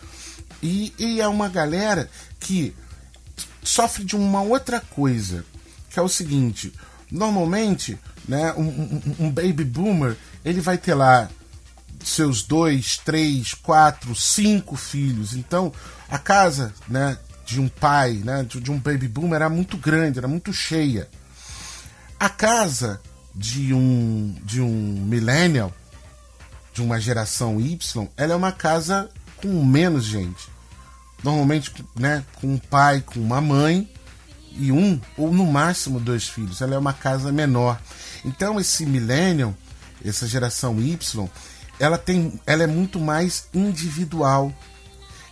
e, 0.63 0.93
e 0.99 1.21
é 1.21 1.29
uma 1.29 1.49
galera 1.49 2.11
que 2.41 2.75
sofre 3.63 4.05
de 4.05 4.17
uma 4.17 4.43
outra 4.43 4.81
coisa, 4.81 5.45
que 5.91 5.99
é 5.99 6.03
o 6.03 6.09
seguinte: 6.09 6.73
normalmente, 7.11 7.99
né, 8.29 8.53
um, 8.55 8.63
um, 8.63 9.03
um 9.21 9.31
baby 9.31 9.65
boomer 9.65 10.17
ele 10.45 10.61
vai 10.61 10.79
ter 10.79 10.95
lá 10.95 11.29
seus 12.07 12.43
dois, 12.43 12.99
três, 12.99 13.53
quatro, 13.53 14.15
cinco 14.15 14.77
filhos. 14.77 15.35
Então, 15.35 15.73
a 16.09 16.19
casa 16.19 16.73
né, 16.89 17.19
de 17.45 17.61
um 17.61 17.69
pai, 17.69 18.23
né, 18.25 18.45
de, 18.45 18.71
um 18.71 18.79
baby 18.79 19.09
boomer 19.09 19.37
era 19.37 19.49
muito 19.49 19.77
grande, 19.77 20.19
era 20.19 20.29
muito 20.29 20.53
cheia. 20.53 21.09
A 22.19 22.29
casa 22.29 23.01
de 23.35 23.75
um, 23.75 24.35
de 24.45 24.61
um 24.61 25.05
millennial, 25.05 25.75
de 26.73 26.81
uma 26.81 27.01
geração 27.01 27.61
Y, 27.61 28.09
ela 28.17 28.33
é 28.33 28.37
uma 28.37 28.53
casa 28.53 29.11
com 29.37 29.65
menos 29.65 30.05
gente. 30.05 30.49
normalmente 31.25 31.73
né, 31.95 32.25
com 32.37 32.55
um 32.55 32.59
pai, 32.59 33.03
com 33.05 33.19
uma 33.19 33.41
mãe 33.41 33.91
e 34.53 34.71
um 34.71 35.01
ou 35.17 35.33
no 35.33 35.45
máximo 35.45 35.99
dois 35.99 36.29
filhos. 36.29 36.63
Ela 36.63 36.77
é 36.77 36.79
uma 36.79 36.93
casa 36.93 37.33
menor. 37.33 37.81
Então 38.25 38.61
esse 38.61 38.87
millennial, 38.87 39.55
essa 40.05 40.27
geração 40.27 40.81
Y, 40.81 41.29
ela 41.79 41.99
tem, 41.99 42.41
ela 42.47 42.63
é 42.63 42.67
muito 42.67 42.99
mais 42.99 43.49
individual. 43.53 44.53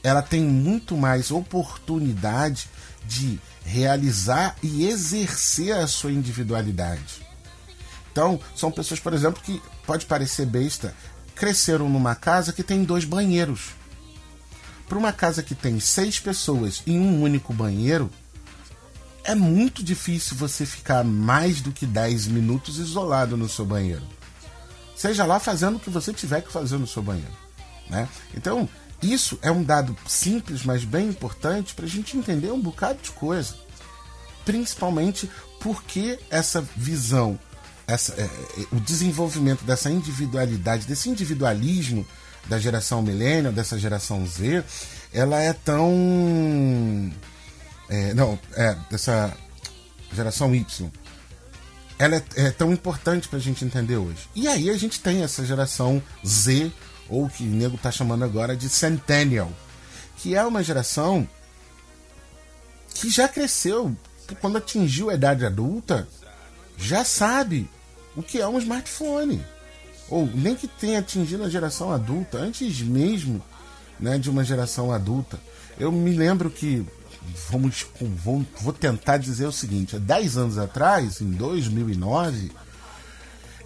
Ela 0.03 0.23
tem 0.23 0.43
muito 0.43 0.97
mais 0.97 1.31
oportunidade 1.31 2.69
de 3.07 3.41
realizar 3.65 4.57
e 4.63 4.87
exercer 4.87 5.75
a 5.75 5.87
sua 5.87 6.13
individualidade. 6.13 7.25
Então, 8.13 8.39
são 8.55 8.71
pessoas, 8.71 9.01
por 9.01 9.13
exemplo, 9.13 9.43
que 9.43 9.61
pode 9.87 10.07
parecer 10.07 10.47
besta, 10.47 10.95
cresceram 11.35 11.89
numa 11.89 12.15
casa 12.15 12.53
que 12.53 12.63
tem 12.63 12.85
dois 12.85 13.05
banheiros. 13.05 13.71
Para 14.89 14.99
uma 14.99 15.13
casa 15.13 15.43
que 15.43 15.55
tem 15.55 15.81
seis 15.81 16.21
pessoas 16.21 16.83
em 16.87 17.01
um 17.01 17.23
único 17.23 17.53
banheiro, 17.53 18.11
é 19.25 19.35
muito 19.35 19.83
difícil 19.83 20.37
você 20.37 20.67
ficar 20.67 21.03
mais 21.03 21.63
do 21.63 21.73
que 21.73 21.87
10 21.87 22.27
minutos 22.27 22.79
isolado 22.79 23.37
no 23.37 23.49
seu 23.49 23.65
banheiro. 23.65 24.03
Seja 24.97 25.25
lá 25.25 25.41
fazendo 25.41 25.77
o 25.77 25.81
que 25.81 25.91
você 25.91 26.13
tiver 26.13 26.41
que 26.43 26.53
fazer 26.53 26.79
no 26.79 26.87
seu 26.87 27.03
banheiro. 27.03 27.33
Né? 27.89 28.09
Então, 28.35 28.69
isso 29.03 29.39
é 29.43 29.51
um 29.51 29.63
dado 29.63 29.97
simples, 30.07 30.65
mas 30.65 30.85
bem 30.85 31.09
importante 31.09 31.75
para 31.75 31.85
a 31.85 31.89
gente 31.89 32.17
entender 32.17 32.51
um 32.51 32.61
bocado 32.61 32.99
de 33.03 33.11
coisa. 33.11 33.55
Principalmente 34.45 35.29
porque 35.61 36.19
essa 36.31 36.61
visão, 36.77 37.39
essa, 37.87 38.13
é, 38.15 38.25
é, 38.25 38.67
o 38.73 38.81
desenvolvimento 38.81 39.65
dessa 39.65 39.91
individualidade, 39.91 40.87
desse 40.87 41.09
individualismo 41.09 42.07
da 42.47 42.59
geração 42.59 43.03
millennial, 43.03 43.53
dessa 43.53 43.79
geração 43.79 44.27
Z, 44.27 44.63
ela 45.13 45.41
é 45.41 45.53
tão 45.53 47.11
é, 47.89 48.15
não, 48.15 48.39
é, 48.55 48.77
dessa 48.91 49.37
geração 50.13 50.55
Y, 50.55 50.91
ela 51.99 52.17
é, 52.17 52.25
é 52.37 52.51
tão 52.51 52.73
importante 52.73 53.29
para 53.29 53.39
a 53.39 53.43
gente 53.43 53.65
entender 53.65 53.97
hoje. 53.97 54.29
E 54.35 54.49
aí 54.49 54.71
a 54.71 54.77
gente 54.77 55.01
tem 55.01 55.23
essa 55.23 55.45
geração 55.45 56.03
Z, 56.27 56.73
ou 57.09 57.29
que 57.29 57.45
o 57.45 57.47
nego 57.47 57.77
está 57.77 57.91
chamando 57.91 58.25
agora 58.25 58.57
de 58.57 58.69
Centennial, 58.69 59.51
que 60.17 60.35
é 60.35 60.45
uma 60.45 60.63
geração 60.63 61.29
que 62.95 63.11
já 63.11 63.29
cresceu, 63.29 63.95
que 64.27 64.35
quando 64.35 64.57
atingiu 64.57 65.11
a 65.11 65.15
idade 65.15 65.45
adulta, 65.45 66.09
já 66.79 67.05
sabe 67.05 67.69
o 68.17 68.23
que 68.23 68.41
é 68.41 68.49
um 68.49 68.59
smartphone. 68.59 69.45
Ou 70.09 70.27
nem 70.27 70.55
que 70.55 70.69
tenha 70.69 71.01
atingido 71.01 71.45
a 71.45 71.51
geração 71.51 71.93
adulta, 71.93 72.39
antes 72.39 72.81
mesmo 72.81 73.43
né, 73.99 74.19
de 74.19 74.31
uma 74.31 74.45
geração 74.45 74.93
adulta. 74.93 75.39
Eu 75.79 75.91
me 75.91 76.13
lembro 76.13 76.51
que 76.51 76.87
vamos, 77.51 77.87
vou, 78.23 78.73
tentar 78.73 79.17
dizer 79.17 79.47
o 79.47 79.53
seguinte: 79.53 79.97
há 79.97 79.99
10 79.99 80.37
anos 80.37 80.59
atrás, 80.59 81.21
em 81.21 81.31
2009, 81.31 82.53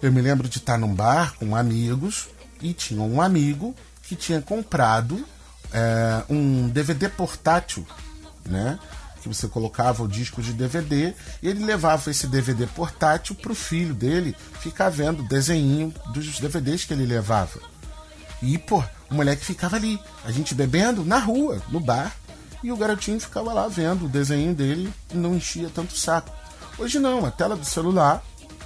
eu 0.01 0.11
me 0.11 0.21
lembro 0.21 0.47
de 0.47 0.57
estar 0.57 0.77
num 0.77 0.93
bar 0.93 1.35
com 1.35 1.55
amigos 1.55 2.29
e 2.61 2.73
tinha 2.73 3.01
um 3.01 3.21
amigo 3.21 3.75
que 4.03 4.15
tinha 4.15 4.41
comprado 4.41 5.25
é, 5.71 6.23
um 6.29 6.67
DVD 6.67 7.09
portátil, 7.09 7.85
né? 8.45 8.79
Que 9.21 9.27
você 9.27 9.47
colocava 9.47 10.01
o 10.03 10.07
disco 10.07 10.41
de 10.41 10.53
DVD 10.53 11.13
e 11.43 11.49
ele 11.49 11.65
levava 11.65 12.09
esse 12.09 12.25
DVD 12.25 12.65
portátil 12.67 13.35
para 13.35 13.51
o 13.51 13.55
filho 13.55 13.93
dele 13.93 14.35
ficar 14.61 14.89
vendo 14.89 15.21
o 15.21 15.27
desenho 15.27 15.93
dos 16.13 16.39
DVDs 16.39 16.85
que 16.85 16.93
ele 16.93 17.05
levava. 17.05 17.59
E, 18.41 18.57
pô, 18.57 18.81
o 19.09 19.15
moleque 19.15 19.43
ficava 19.43 19.75
ali, 19.75 19.99
a 20.23 20.31
gente 20.31 20.55
bebendo 20.55 21.03
na 21.03 21.17
rua, 21.17 21.61
no 21.69 21.81
bar, 21.81 22.15
e 22.63 22.71
o 22.71 22.77
garotinho 22.77 23.19
ficava 23.19 23.53
lá 23.53 23.67
vendo 23.67 24.05
o 24.05 24.09
desenho 24.09 24.53
dele 24.53 24.91
e 25.11 25.17
não 25.17 25.35
enchia 25.35 25.69
tanto 25.73 25.97
saco. 25.97 26.31
Hoje 26.77 26.99
não, 26.99 27.25
a 27.25 27.31
tela 27.31 27.55
do 27.55 27.65
celular 27.65 28.23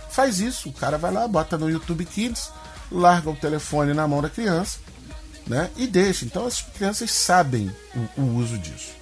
faz 0.10 0.39
isso. 0.39 0.69
O 0.69 0.73
cara 0.73 0.97
vai 0.97 1.12
lá, 1.12 1.27
bota 1.27 1.58
no 1.58 1.69
YouTube 1.69 2.06
Kids, 2.06 2.51
larga 2.91 3.29
o 3.29 3.36
telefone 3.36 3.93
na 3.93 4.08
mão 4.08 4.21
da 4.21 4.29
criança 4.29 4.79
né, 5.47 5.69
e 5.75 5.88
deixa. 5.88 6.25
Então 6.25 6.45
as 6.45 6.62
crianças 6.62 7.12
sabem 7.12 7.71
o, 8.17 8.21
o 8.21 8.36
uso 8.38 8.58
disso. 8.58 8.93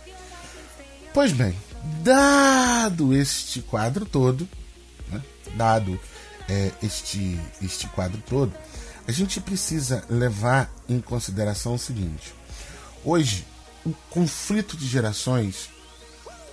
Pois 1.14 1.32
bem, 1.32 1.56
dado 2.04 3.16
este 3.16 3.62
quadro 3.62 4.06
todo, 4.06 4.48
né, 5.10 5.22
dado 5.56 6.00
é, 6.48 6.72
este, 6.82 7.40
este 7.62 7.88
quadro 7.88 8.22
todo, 8.28 8.54
a 9.08 9.12
gente 9.12 9.40
precisa 9.42 10.04
levar 10.10 10.72
em 10.88 11.00
consideração 11.00 11.76
o 11.76 11.80
seguinte: 11.80 12.34
hoje 13.04 13.46
o 13.86 13.94
conflito 14.10 14.78
de 14.78 14.88
gerações 14.88 15.70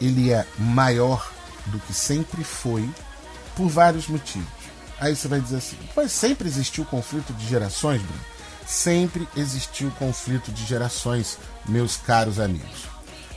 ele 0.01 0.33
é 0.33 0.47
maior 0.59 1.31
do 1.67 1.79
que 1.81 1.93
sempre 1.93 2.45
foi 2.45 2.89
por 3.57 3.69
vários 3.69 4.07
motivos. 4.07 4.49
Aí 5.01 5.15
você 5.15 5.29
vai 5.29 5.41
dizer 5.41 5.57
assim, 5.57 5.77
mas 5.95 6.13
sempre 6.13 6.49
existiu 6.49 6.85
conflito 6.85 7.33
de 7.33 7.47
gerações, 7.47 8.03
Bruno? 8.03 8.21
Sempre 8.67 9.29
existiu 9.37 9.91
conflito 9.93 10.53
de 10.53 10.65
gerações, 10.65 11.39
meus 11.67 11.97
caros 11.97 12.39
amigos. 12.39 12.87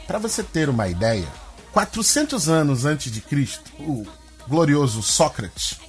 Para 0.08 0.20
você 0.20 0.44
ter 0.44 0.70
uma 0.70 0.88
ideia, 0.88 1.28
400 1.72 2.50
anos 2.50 2.86
antes 2.86 3.12
de 3.12 3.22
Cristo, 3.22 3.72
o 3.80 4.06
glorioso 4.48 5.02
Sócrates, 5.02 5.80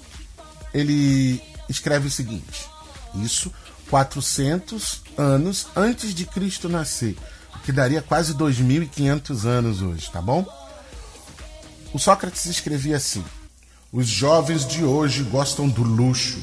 ele 0.72 1.42
escreve 1.68 2.06
o 2.06 2.10
seguinte: 2.10 2.68
isso 3.16 3.52
400 3.90 5.02
anos 5.18 5.66
antes 5.74 6.14
de 6.14 6.24
Cristo 6.24 6.68
nascer 6.68 7.16
que 7.64 7.72
daria 7.72 8.02
quase 8.02 8.34
2.500 8.34 9.44
anos 9.44 9.82
hoje, 9.82 10.10
tá 10.10 10.20
bom? 10.20 10.44
O 11.92 11.98
Sócrates 11.98 12.46
escrevia 12.46 12.96
assim: 12.96 13.24
Os 13.92 14.06
jovens 14.06 14.66
de 14.66 14.84
hoje 14.84 15.22
gostam 15.22 15.68
do 15.68 15.82
luxo, 15.82 16.38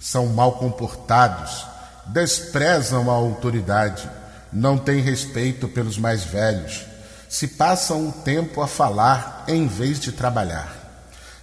são 0.00 0.26
mal 0.26 0.52
comportados, 0.52 1.64
desprezam 2.06 3.10
a 3.10 3.14
autoridade, 3.14 4.08
não 4.52 4.76
têm 4.76 5.00
respeito 5.00 5.68
pelos 5.68 5.96
mais 5.96 6.24
velhos, 6.24 6.84
se 7.28 7.48
passam 7.48 8.08
o 8.08 8.12
tempo 8.12 8.60
a 8.60 8.66
falar 8.66 9.44
em 9.46 9.66
vez 9.66 10.00
de 10.00 10.12
trabalhar. 10.12 10.80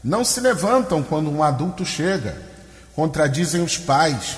Não 0.04 0.24
se 0.24 0.40
levantam 0.40 1.04
quando 1.04 1.30
um 1.30 1.44
adulto 1.44 1.86
chega, 1.86 2.38
contradizem 2.96 3.62
os 3.62 3.78
pais, 3.78 4.38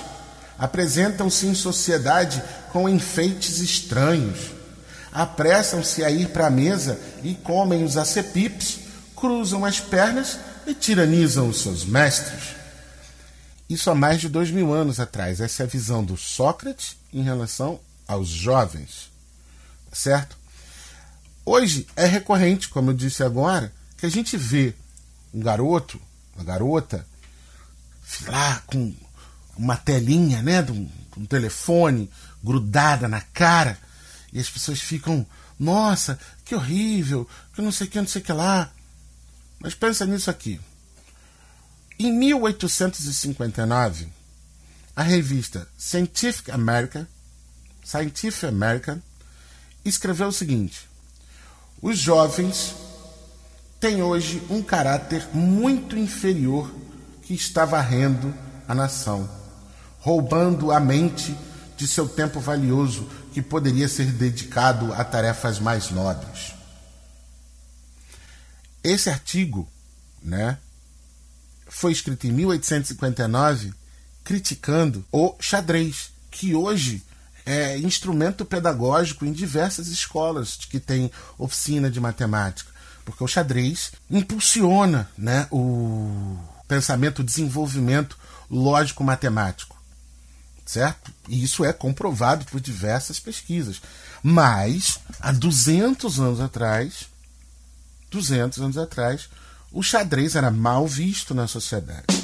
apresentam-se 0.62 1.44
em 1.44 1.56
sociedade 1.56 2.40
com 2.70 2.88
enfeites 2.88 3.58
estranhos, 3.58 4.52
apressam-se 5.10 6.04
a 6.04 6.10
ir 6.10 6.28
para 6.28 6.46
a 6.46 6.50
mesa 6.50 7.00
e 7.24 7.34
comem 7.34 7.82
os 7.82 7.96
acepipes, 7.96 8.78
cruzam 9.16 9.64
as 9.64 9.80
pernas 9.80 10.38
e 10.64 10.72
tiranizam 10.72 11.48
os 11.48 11.62
seus 11.62 11.84
mestres. 11.84 12.54
Isso 13.68 13.90
há 13.90 13.94
mais 13.96 14.20
de 14.20 14.28
dois 14.28 14.52
mil 14.52 14.72
anos 14.72 15.00
atrás. 15.00 15.40
Essa 15.40 15.64
é 15.64 15.66
a 15.66 15.68
visão 15.68 16.04
do 16.04 16.16
Sócrates 16.16 16.96
em 17.12 17.24
relação 17.24 17.80
aos 18.06 18.28
jovens. 18.28 19.10
Certo? 19.92 20.36
Hoje 21.44 21.88
é 21.96 22.06
recorrente, 22.06 22.68
como 22.68 22.90
eu 22.90 22.94
disse 22.94 23.24
agora, 23.24 23.72
que 23.96 24.06
a 24.06 24.08
gente 24.08 24.36
vê 24.36 24.74
um 25.34 25.40
garoto, 25.40 26.00
uma 26.36 26.44
garota, 26.44 27.04
lá 28.28 28.62
com 28.64 28.94
uma 29.56 29.76
telinha, 29.76 30.42
né, 30.42 30.62
de 30.62 30.72
um, 30.72 30.88
um 31.16 31.26
telefone 31.26 32.10
grudada 32.42 33.08
na 33.08 33.20
cara, 33.20 33.78
e 34.32 34.40
as 34.40 34.48
pessoas 34.48 34.80
ficam, 34.80 35.26
nossa, 35.58 36.18
que 36.44 36.54
horrível, 36.54 37.28
que 37.54 37.60
não 37.62 37.70
sei 37.70 37.86
o 37.86 37.90
que, 37.90 38.00
não 38.00 38.06
sei 38.06 38.22
o 38.22 38.24
que 38.24 38.32
lá. 38.32 38.70
Mas 39.60 39.74
pensa 39.74 40.06
nisso 40.06 40.30
aqui. 40.30 40.60
Em 41.98 42.10
1859, 42.12 44.08
a 44.96 45.02
revista 45.02 45.68
Scientific 45.78 46.50
American, 46.50 47.06
Scientific 47.84 48.46
American 48.46 49.00
escreveu 49.84 50.28
o 50.28 50.32
seguinte: 50.32 50.88
os 51.80 51.98
jovens 51.98 52.74
têm 53.78 54.02
hoje 54.02 54.42
um 54.48 54.62
caráter 54.62 55.28
muito 55.34 55.96
inferior 55.96 56.72
que 57.22 57.34
está 57.34 57.64
varrendo 57.64 58.34
a 58.66 58.74
nação, 58.74 59.28
roubando 60.02 60.72
a 60.72 60.80
mente 60.80 61.34
de 61.76 61.86
seu 61.86 62.08
tempo 62.08 62.40
valioso 62.40 63.08
que 63.32 63.40
poderia 63.40 63.88
ser 63.88 64.06
dedicado 64.06 64.92
a 64.92 65.04
tarefas 65.04 65.60
mais 65.60 65.90
nobres. 65.90 66.52
Esse 68.82 69.08
artigo, 69.08 69.68
né, 70.20 70.58
foi 71.68 71.92
escrito 71.92 72.26
em 72.26 72.32
1859 72.32 73.72
criticando 74.24 75.04
o 75.12 75.36
xadrez, 75.40 76.10
que 76.32 76.52
hoje 76.52 77.04
é 77.46 77.78
instrumento 77.78 78.44
pedagógico 78.44 79.24
em 79.24 79.32
diversas 79.32 79.86
escolas 79.86 80.56
que 80.56 80.80
tem 80.80 81.12
oficina 81.38 81.88
de 81.88 82.00
matemática, 82.00 82.70
porque 83.04 83.22
o 83.22 83.28
xadrez 83.28 83.92
impulsiona, 84.10 85.08
né, 85.16 85.46
o 85.50 86.36
pensamento, 86.66 87.20
o 87.20 87.24
desenvolvimento 87.24 88.18
lógico-matemático. 88.50 89.71
Certo? 90.64 91.12
E 91.28 91.42
isso 91.42 91.64
é 91.64 91.72
comprovado 91.72 92.44
por 92.46 92.60
diversas 92.60 93.18
pesquisas. 93.18 93.80
Mas, 94.22 95.00
há 95.20 95.32
200 95.32 96.20
anos 96.20 96.40
atrás, 96.40 97.08
200 98.10 98.58
anos 98.58 98.78
atrás, 98.78 99.28
o 99.72 99.82
xadrez 99.82 100.36
era 100.36 100.50
mal 100.50 100.86
visto 100.86 101.34
na 101.34 101.46
sociedade. 101.46 102.21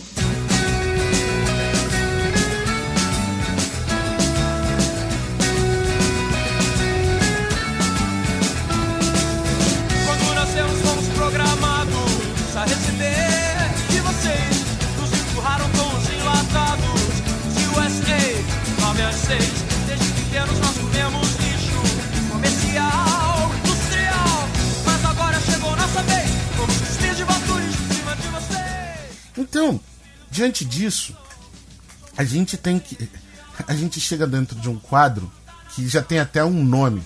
Então, 29.49 29.81
diante 30.31 30.65
disso, 30.65 31.17
a 32.17 32.25
gente 32.25 32.57
tem 32.57 32.79
que. 32.79 33.09
A 33.67 33.75
gente 33.75 33.99
chega 33.99 34.27
dentro 34.27 34.59
de 34.59 34.69
um 34.69 34.79
quadro 34.79 35.31
que 35.75 35.89
já 35.89 36.03
tem 36.03 36.19
até 36.19 36.45
um 36.45 36.65
nome. 36.65 37.03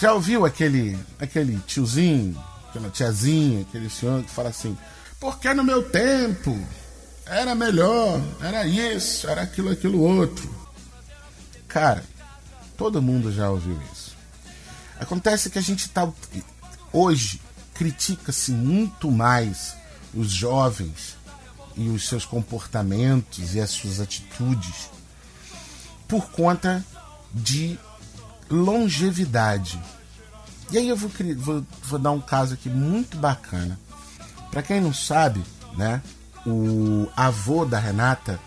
Já 0.00 0.14
ouviu 0.14 0.46
aquele, 0.46 0.98
aquele 1.18 1.58
tiozinho, 1.66 2.42
aquela 2.68 2.88
tiazinha, 2.90 3.62
aquele 3.62 3.90
senhor 3.90 4.22
que 4.22 4.30
fala 4.30 4.48
assim: 4.48 4.76
porque 5.20 5.52
no 5.52 5.64
meu 5.64 5.88
tempo 5.88 6.58
era 7.26 7.54
melhor, 7.54 8.20
era 8.40 8.66
isso, 8.66 9.28
era 9.28 9.42
aquilo, 9.42 9.70
aquilo 9.70 10.00
outro. 10.00 10.52
Cara, 11.68 12.04
todo 12.76 13.02
mundo 13.02 13.32
já 13.32 13.50
ouviu 13.50 13.78
isso. 13.92 14.16
Acontece 15.00 15.50
que 15.50 15.58
a 15.58 15.62
gente 15.62 15.88
tá. 15.88 16.10
Hoje 16.92 17.40
critica-se 17.74 18.52
muito 18.52 19.10
mais 19.10 19.74
os 20.14 20.30
jovens 20.30 21.16
e 21.76 21.88
os 21.88 22.08
seus 22.08 22.24
comportamentos 22.24 23.54
e 23.54 23.60
as 23.60 23.70
suas 23.70 24.00
atitudes 24.00 24.90
por 26.06 26.30
conta 26.30 26.84
de 27.32 27.78
longevidade. 28.50 29.80
E 30.70 30.78
aí 30.78 30.88
eu 30.88 30.96
vou, 30.96 31.10
vou, 31.36 31.66
vou 31.82 31.98
dar 31.98 32.10
um 32.10 32.20
caso 32.20 32.54
aqui 32.54 32.68
muito 32.68 33.16
bacana. 33.16 33.78
Para 34.50 34.62
quem 34.62 34.80
não 34.80 34.92
sabe, 34.92 35.42
né, 35.76 36.02
o 36.46 37.08
avô 37.16 37.64
da 37.64 37.78
Renata, 37.78 38.38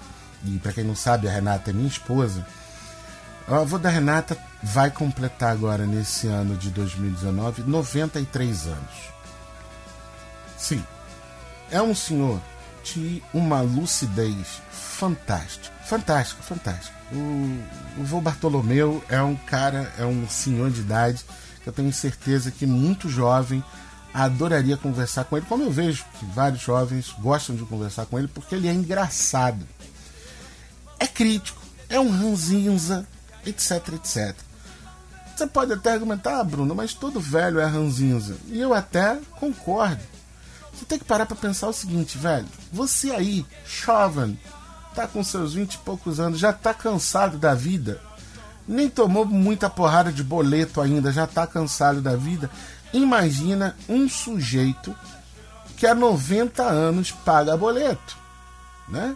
e 0.44 0.60
para 0.60 0.74
quem 0.74 0.84
não 0.84 0.96
sabe, 0.96 1.28
a 1.28 1.32
Renata 1.32 1.72
é 1.72 1.74
minha 1.74 1.88
esposa, 1.88 2.46
o 3.48 3.56
avô 3.56 3.78
da 3.78 3.90
Renata 3.90 4.38
vai 4.62 4.92
completar 4.92 5.52
agora, 5.52 5.86
nesse 5.86 6.28
ano 6.28 6.56
de 6.56 6.70
2019, 6.70 7.64
93 7.64 8.68
anos. 8.68 9.16
Sim, 10.58 10.84
é 11.72 11.82
um 11.82 11.96
senhor 11.96 12.42
de 12.84 13.22
uma 13.34 13.62
lucidez 13.62 14.62
fantástica. 14.72 15.74
Fantástica, 15.86 16.44
fantástica. 16.44 16.96
O, 17.12 18.02
o 18.02 18.04
vô 18.04 18.22
Bartolomeu 18.22 19.04
é 19.10 19.22
um 19.22 19.36
cara, 19.36 19.92
é 19.98 20.06
um 20.06 20.28
senhor 20.28 20.72
de 20.72 20.82
idade 20.82 21.24
que 21.64 21.70
eu 21.70 21.74
tenho 21.74 21.92
certeza 21.92 22.52
que 22.52 22.66
muito 22.66 23.10
jovem 23.10 23.64
adoraria 24.14 24.78
conversar 24.78 25.26
com 25.26 25.36
ele, 25.36 25.46
como 25.48 25.64
eu 25.64 25.72
vejo 25.72 26.06
que 26.18 26.26
vários 26.28 26.62
jovens 26.62 27.14
gostam 27.20 27.56
de 27.56 27.66
conversar 27.66 28.06
com 28.06 28.18
ele, 28.18 28.30
porque 28.30 28.56
ele 28.56 28.68
é 28.68 28.74
engraçado. 28.74 29.66
É 30.98 31.06
crítico, 31.06 31.62
é 31.90 32.00
um 32.00 32.10
ranzinza, 32.10 33.06
etc, 33.46 33.94
etc. 33.96 34.36
Você 35.36 35.48
pode 35.48 35.74
até 35.74 35.92
argumentar, 35.92 36.40
ah, 36.40 36.44
Bruno, 36.44 36.74
mas 36.74 36.94
todo 36.94 37.20
velho 37.20 37.60
é 37.60 37.66
ranzinza. 37.66 38.38
E 38.48 38.62
eu 38.62 38.74
até 38.74 39.20
concordo. 39.38 40.15
Você 40.76 40.86
tem 40.86 41.00
que 41.00 41.06
parar 41.06 41.26
pra 41.26 41.36
pensar 41.36 41.68
o 41.68 41.74
seguinte, 41.74 42.18
velho. 42.18 42.48
Você 42.72 43.12
aí, 43.12 43.46
jovem, 43.66 44.38
tá 44.94 45.08
com 45.08 45.24
seus 45.24 45.54
20 45.54 45.74
e 45.74 45.78
poucos 45.80 46.20
anos, 46.20 46.40
já 46.40 46.52
tá 46.52 46.74
cansado 46.74 47.38
da 47.38 47.54
vida. 47.54 48.02
Nem 48.68 48.90
tomou 48.90 49.26
muita 49.26 49.70
porrada 49.70 50.12
de 50.12 50.24
boleto 50.24 50.82
ainda, 50.82 51.12
já 51.12 51.26
tá 51.26 51.48
cansado 51.48 52.02
da 52.02 52.16
vida. 52.16 52.50
Imagina 52.92 53.76
um 53.88 54.10
sujeito 54.10 54.96
que 55.78 55.86
há 55.86 55.94
90 55.94 56.64
anos 56.64 57.12
paga 57.12 57.56
boleto, 57.56 58.18
né? 58.88 59.16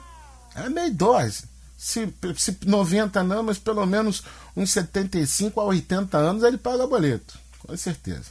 É 0.56 0.70
meio 0.70 0.94
dose. 0.94 1.46
Se, 1.78 2.14
se 2.36 2.58
90 2.66 3.24
não, 3.24 3.42
mas 3.44 3.58
pelo 3.58 3.86
menos 3.86 4.24
uns 4.56 4.72
75 4.72 5.60
a 5.60 5.64
80 5.64 6.18
anos 6.18 6.44
ele 6.44 6.58
paga 6.58 6.86
boleto, 6.86 7.40
com 7.60 7.76
certeza. 7.78 8.26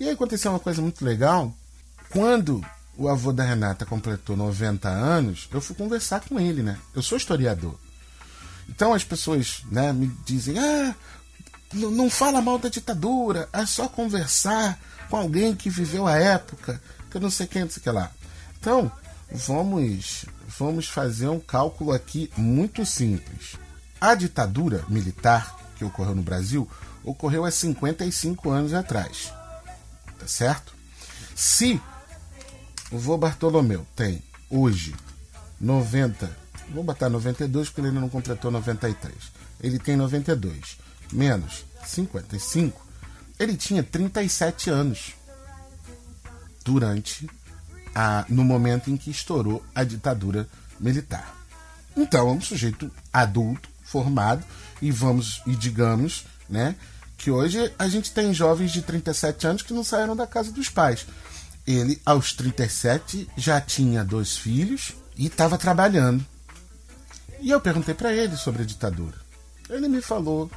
E 0.00 0.04
aí 0.04 0.10
aconteceu 0.10 0.50
uma 0.50 0.58
coisa 0.58 0.82
muito 0.82 1.04
legal. 1.04 1.54
Quando 2.12 2.64
o 2.96 3.08
avô 3.08 3.32
da 3.32 3.42
Renata 3.42 3.86
completou 3.86 4.36
90 4.36 4.88
anos, 4.88 5.48
eu 5.50 5.60
fui 5.60 5.74
conversar 5.74 6.20
com 6.20 6.38
ele, 6.38 6.62
né? 6.62 6.78
Eu 6.94 7.02
sou 7.02 7.16
historiador. 7.16 7.78
Então 8.68 8.92
as 8.92 9.02
pessoas 9.02 9.62
né, 9.70 9.92
me 9.92 10.06
dizem: 10.24 10.58
ah, 10.58 10.94
não 11.72 12.10
fala 12.10 12.42
mal 12.42 12.58
da 12.58 12.68
ditadura, 12.68 13.48
é 13.52 13.64
só 13.64 13.88
conversar 13.88 14.78
com 15.08 15.16
alguém 15.16 15.54
que 15.54 15.70
viveu 15.70 16.06
a 16.06 16.16
época, 16.16 16.80
que 17.10 17.16
eu 17.16 17.20
não 17.20 17.30
sei 17.30 17.46
quem, 17.46 17.62
não 17.62 17.70
sei 17.70 17.82
que 17.82 17.90
lá. 17.90 18.10
Então, 18.60 18.92
vamos, 19.30 20.26
vamos 20.58 20.88
fazer 20.88 21.28
um 21.28 21.40
cálculo 21.40 21.92
aqui 21.92 22.30
muito 22.36 22.84
simples. 22.84 23.56
A 24.00 24.14
ditadura 24.14 24.84
militar 24.88 25.56
que 25.76 25.84
ocorreu 25.84 26.14
no 26.14 26.22
Brasil 26.22 26.68
ocorreu 27.02 27.44
há 27.44 27.50
55 27.50 28.50
anos 28.50 28.74
atrás. 28.74 29.32
Tá 30.18 30.26
certo? 30.26 30.74
Se 31.34 31.80
o 32.92 32.98
vô 32.98 33.16
Bartolomeu 33.16 33.86
tem 33.96 34.22
hoje 34.50 34.94
90, 35.58 36.30
vou 36.70 36.84
botar 36.84 37.08
92 37.08 37.68
porque 37.68 37.80
ele 37.80 37.88
ainda 37.88 38.00
não 38.00 38.08
completou 38.08 38.50
93. 38.50 39.14
Ele 39.60 39.78
tem 39.78 39.96
92 39.96 40.76
menos 41.12 41.64
55, 41.86 42.86
ele 43.38 43.56
tinha 43.56 43.82
37 43.82 44.70
anos 44.70 45.14
durante 46.64 47.28
a 47.94 48.24
no 48.28 48.44
momento 48.44 48.90
em 48.90 48.96
que 48.96 49.10
estourou 49.10 49.64
a 49.74 49.84
ditadura 49.84 50.48
militar. 50.78 51.34
Então, 51.96 52.28
é 52.28 52.32
um 52.32 52.40
sujeito 52.40 52.90
adulto, 53.12 53.68
formado 53.82 54.44
e 54.80 54.90
vamos 54.90 55.42
e 55.46 55.54
digamos, 55.54 56.24
né, 56.48 56.74
que 57.18 57.30
hoje 57.30 57.72
a 57.78 57.88
gente 57.88 58.10
tem 58.12 58.32
jovens 58.32 58.72
de 58.72 58.82
37 58.82 59.46
anos 59.46 59.62
que 59.62 59.74
não 59.74 59.84
saíram 59.84 60.16
da 60.16 60.26
casa 60.26 60.50
dos 60.50 60.68
pais. 60.68 61.06
Ele, 61.66 62.00
aos 62.04 62.32
37, 62.32 63.28
já 63.36 63.60
tinha 63.60 64.04
dois 64.04 64.36
filhos 64.36 64.94
e 65.16 65.26
estava 65.26 65.56
trabalhando. 65.56 66.24
E 67.40 67.50
eu 67.50 67.60
perguntei 67.60 67.94
para 67.94 68.12
ele 68.12 68.36
sobre 68.36 68.62
a 68.62 68.66
ditadura. 68.66 69.16
Ele 69.68 69.88
me 69.88 70.02
falou, 70.02 70.50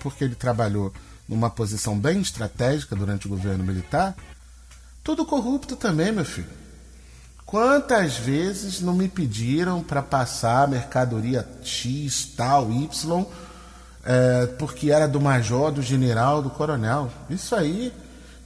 porque 0.00 0.24
ele 0.24 0.34
trabalhou 0.34 0.92
numa 1.28 1.48
posição 1.48 1.98
bem 1.98 2.20
estratégica 2.20 2.94
durante 2.94 3.26
o 3.26 3.30
governo 3.30 3.64
militar, 3.64 4.14
tudo 5.02 5.24
corrupto 5.24 5.74
também, 5.76 6.12
meu 6.12 6.24
filho. 6.24 6.62
Quantas 7.44 8.16
vezes 8.16 8.80
não 8.80 8.94
me 8.94 9.08
pediram 9.08 9.82
para 9.82 10.02
passar 10.02 10.68
mercadoria 10.68 11.46
X, 11.62 12.32
tal, 12.36 12.70
Y, 12.72 13.26
é, 14.04 14.46
porque 14.58 14.90
era 14.90 15.06
do 15.06 15.20
major, 15.20 15.70
do 15.70 15.82
general, 15.82 16.40
do 16.40 16.50
coronel? 16.50 17.10
Isso 17.28 17.54
aí, 17.54 17.92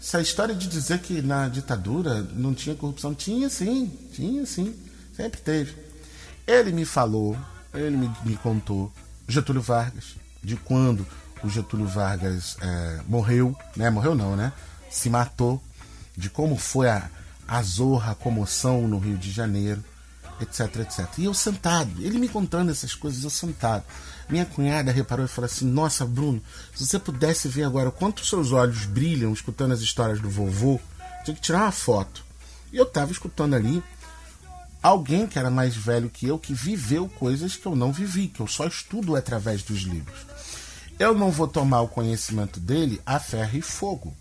essa 0.06 0.20
história 0.20 0.54
de 0.54 0.68
dizer 0.68 1.00
que 1.00 1.20
na 1.20 1.48
ditadura 1.48 2.22
não 2.32 2.54
tinha 2.54 2.76
corrupção, 2.76 3.12
tinha 3.12 3.50
sim, 3.50 3.90
tinha 4.12 4.46
sim, 4.46 4.72
sempre 5.12 5.40
teve. 5.40 5.74
Ele 6.46 6.70
me 6.70 6.84
falou, 6.84 7.36
ele 7.74 7.96
me, 7.96 8.12
me 8.24 8.36
contou, 8.36 8.92
Getúlio 9.26 9.60
Vargas, 9.60 10.14
de 10.40 10.54
quando 10.54 11.04
o 11.42 11.50
Getúlio 11.50 11.88
Vargas 11.88 12.56
é, 12.60 13.00
morreu, 13.08 13.56
né? 13.76 13.90
Morreu 13.90 14.14
não, 14.14 14.36
né? 14.36 14.52
Se 14.88 15.10
matou, 15.10 15.60
de 16.16 16.30
como 16.30 16.56
foi 16.56 16.88
a, 16.88 17.10
a 17.48 17.60
zorra, 17.64 18.12
a 18.12 18.14
comoção 18.14 18.86
no 18.86 19.00
Rio 19.00 19.18
de 19.18 19.32
Janeiro, 19.32 19.82
etc, 20.40 20.76
etc. 20.82 21.18
E 21.18 21.24
eu 21.24 21.34
sentado, 21.34 21.90
ele 22.00 22.20
me 22.20 22.28
contando 22.28 22.70
essas 22.70 22.94
coisas, 22.94 23.24
eu 23.24 23.30
sentado. 23.30 23.82
Minha 24.28 24.44
cunhada 24.44 24.90
reparou 24.90 25.24
e 25.24 25.28
falou 25.28 25.46
assim: 25.46 25.66
Nossa, 25.66 26.04
Bruno, 26.04 26.42
se 26.74 26.86
você 26.86 26.98
pudesse 26.98 27.48
ver 27.48 27.64
agora 27.64 27.90
quanto 27.90 28.24
seus 28.24 28.52
olhos 28.52 28.84
brilham 28.84 29.32
escutando 29.32 29.72
as 29.72 29.80
histórias 29.80 30.20
do 30.20 30.28
vovô, 30.28 30.80
tinha 31.24 31.34
que 31.34 31.40
tirar 31.40 31.62
uma 31.62 31.72
foto. 31.72 32.24
E 32.72 32.76
eu 32.76 32.86
tava 32.86 33.12
escutando 33.12 33.54
ali 33.54 33.82
alguém 34.82 35.26
que 35.26 35.38
era 35.38 35.50
mais 35.50 35.76
velho 35.76 36.10
que 36.10 36.26
eu, 36.26 36.38
que 36.38 36.54
viveu 36.54 37.08
coisas 37.08 37.56
que 37.56 37.66
eu 37.66 37.76
não 37.76 37.92
vivi, 37.92 38.28
que 38.28 38.40
eu 38.40 38.46
só 38.46 38.66
estudo 38.66 39.16
através 39.16 39.62
dos 39.62 39.80
livros. 39.80 40.26
Eu 40.98 41.14
não 41.14 41.30
vou 41.30 41.46
tomar 41.46 41.82
o 41.82 41.88
conhecimento 41.88 42.58
dele 42.58 43.00
a 43.04 43.20
ferro 43.20 43.58
e 43.58 43.62
fogo, 43.62 44.16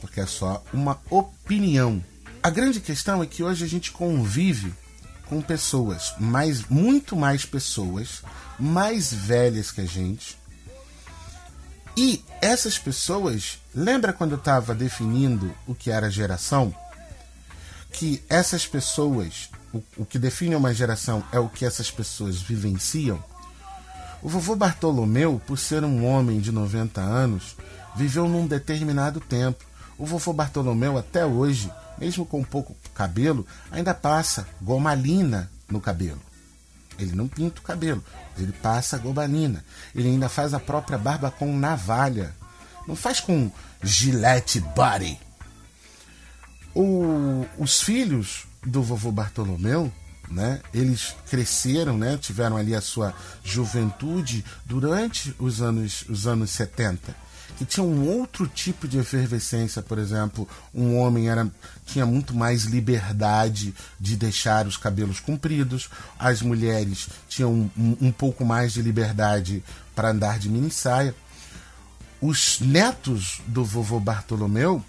porque 0.00 0.20
é 0.20 0.26
só 0.26 0.62
uma 0.72 0.98
opinião. 1.10 2.02
A 2.42 2.48
grande 2.48 2.80
questão 2.80 3.22
é 3.22 3.26
que 3.26 3.42
hoje 3.42 3.64
a 3.64 3.68
gente 3.68 3.90
convive 3.90 4.72
com 5.30 5.40
pessoas, 5.40 6.12
mais, 6.18 6.66
muito 6.68 7.14
mais 7.14 7.44
pessoas, 7.44 8.20
mais 8.58 9.14
velhas 9.14 9.70
que 9.70 9.80
a 9.80 9.86
gente. 9.86 10.36
E 11.96 12.24
essas 12.42 12.76
pessoas, 12.76 13.60
lembra 13.72 14.12
quando 14.12 14.32
eu 14.32 14.38
estava 14.38 14.74
definindo 14.74 15.54
o 15.68 15.74
que 15.74 15.88
era 15.88 16.10
geração? 16.10 16.74
Que 17.92 18.20
essas 18.28 18.66
pessoas, 18.66 19.50
o, 19.72 19.80
o 19.98 20.04
que 20.04 20.18
define 20.18 20.56
uma 20.56 20.74
geração 20.74 21.22
é 21.30 21.38
o 21.38 21.48
que 21.48 21.64
essas 21.64 21.92
pessoas 21.92 22.42
vivenciam. 22.42 23.22
O 24.20 24.28
vovô 24.28 24.56
Bartolomeu, 24.56 25.40
por 25.46 25.58
ser 25.58 25.84
um 25.84 26.04
homem 26.04 26.40
de 26.40 26.50
90 26.50 27.00
anos, 27.00 27.56
viveu 27.94 28.28
num 28.28 28.48
determinado 28.48 29.20
tempo. 29.20 29.64
O 29.96 30.04
vovô 30.04 30.32
Bartolomeu, 30.32 30.98
até 30.98 31.24
hoje, 31.24 31.70
mesmo 32.00 32.24
com 32.24 32.42
pouco 32.42 32.74
cabelo, 32.94 33.46
ainda 33.70 33.94
passa 33.94 34.46
gomalina 34.60 35.50
no 35.68 35.80
cabelo. 35.80 36.20
Ele 36.98 37.14
não 37.14 37.28
pinta 37.28 37.60
o 37.60 37.64
cabelo, 37.64 38.04
ele 38.38 38.52
passa 38.52 38.98
gomalina. 38.98 39.64
Ele 39.94 40.08
ainda 40.08 40.28
faz 40.28 40.54
a 40.54 40.60
própria 40.60 40.98
barba 40.98 41.30
com 41.30 41.56
navalha. 41.56 42.34
Não 42.86 42.96
faz 42.96 43.20
com 43.20 43.50
gilete 43.82 44.60
body. 44.60 45.18
O, 46.74 47.46
os 47.58 47.82
filhos 47.82 48.46
do 48.62 48.82
vovô 48.82 49.10
Bartolomeu 49.10 49.92
né? 50.30 50.60
Eles 50.72 51.14
cresceram, 51.28 51.98
né? 51.98 52.16
Tiveram 52.16 52.56
ali 52.56 52.74
a 52.74 52.80
sua 52.80 53.12
juventude 53.42 54.44
durante 54.64 55.34
os 55.38 55.60
anos, 55.60 56.04
os 56.08 56.26
anos 56.26 56.50
70, 56.50 57.14
que 57.60 57.64
tinha 57.66 57.84
um 57.84 58.08
outro 58.08 58.48
tipo 58.48 58.88
de 58.88 58.96
efervescência, 58.96 59.82
por 59.82 59.98
exemplo, 59.98 60.48
um 60.74 60.96
homem 60.96 61.28
era 61.28 61.46
tinha 61.84 62.06
muito 62.06 62.34
mais 62.34 62.62
liberdade 62.62 63.74
de 64.00 64.16
deixar 64.16 64.66
os 64.66 64.78
cabelos 64.78 65.20
compridos, 65.20 65.90
as 66.18 66.40
mulheres 66.40 67.10
tinham 67.28 67.70
um, 67.76 67.96
um 68.00 68.10
pouco 68.10 68.46
mais 68.46 68.72
de 68.72 68.80
liberdade 68.80 69.62
para 69.94 70.08
andar 70.08 70.38
de 70.38 70.48
mini 70.48 70.70
saia. 70.70 71.14
Os 72.18 72.60
netos 72.60 73.42
do 73.46 73.62
vovô 73.62 74.00
Bartolomeu 74.00 74.82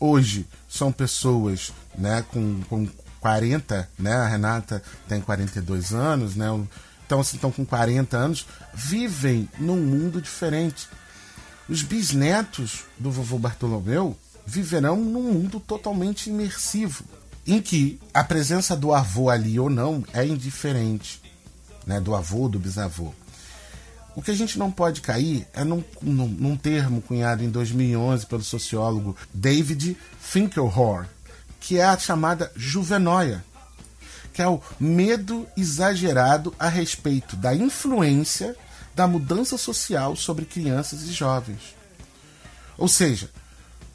hoje 0.00 0.44
são 0.68 0.90
pessoas 0.90 1.72
né, 1.96 2.24
com, 2.32 2.60
com 2.62 2.88
40, 3.20 3.88
né? 3.96 4.14
A 4.14 4.26
Renata 4.26 4.82
tem 5.06 5.20
42 5.20 5.92
anos, 5.92 6.34
né? 6.34 6.46
Então, 7.06 7.20
assim, 7.20 7.36
estão 7.36 7.52
com 7.52 7.64
40 7.64 8.16
anos, 8.16 8.44
vivem 8.74 9.48
num 9.56 9.76
mundo 9.76 10.20
diferente. 10.20 10.88
Os 11.68 11.82
bisnetos 11.82 12.84
do 12.98 13.10
vovô 13.10 13.38
Bartolomeu 13.38 14.16
viverão 14.46 14.96
num 14.96 15.34
mundo 15.34 15.60
totalmente 15.60 16.30
imersivo, 16.30 17.04
em 17.46 17.60
que 17.60 18.00
a 18.14 18.24
presença 18.24 18.74
do 18.74 18.94
avô 18.94 19.28
ali 19.28 19.60
ou 19.60 19.68
não 19.68 20.02
é 20.14 20.24
indiferente, 20.24 21.20
né? 21.86 22.00
Do 22.00 22.14
avô, 22.14 22.48
do 22.48 22.58
bisavô. 22.58 23.12
O 24.16 24.22
que 24.22 24.30
a 24.30 24.34
gente 24.34 24.58
não 24.58 24.70
pode 24.70 25.02
cair 25.02 25.46
é 25.52 25.62
num, 25.62 25.84
num, 26.00 26.26
num 26.26 26.56
termo 26.56 27.02
cunhado 27.02 27.44
em 27.44 27.50
2011 27.50 28.24
pelo 28.24 28.42
sociólogo 28.42 29.14
David 29.32 29.94
Finkelhor, 30.18 31.06
que 31.60 31.78
é 31.78 31.84
a 31.84 31.98
chamada 31.98 32.50
juvenóia, 32.56 33.44
que 34.32 34.40
é 34.40 34.48
o 34.48 34.60
medo 34.80 35.46
exagerado 35.56 36.54
a 36.58 36.68
respeito 36.68 37.36
da 37.36 37.54
influência 37.54 38.56
da 38.98 39.06
mudança 39.06 39.56
social 39.56 40.16
sobre 40.16 40.44
crianças 40.44 41.02
e 41.02 41.12
jovens. 41.12 41.76
Ou 42.76 42.88
seja, 42.88 43.30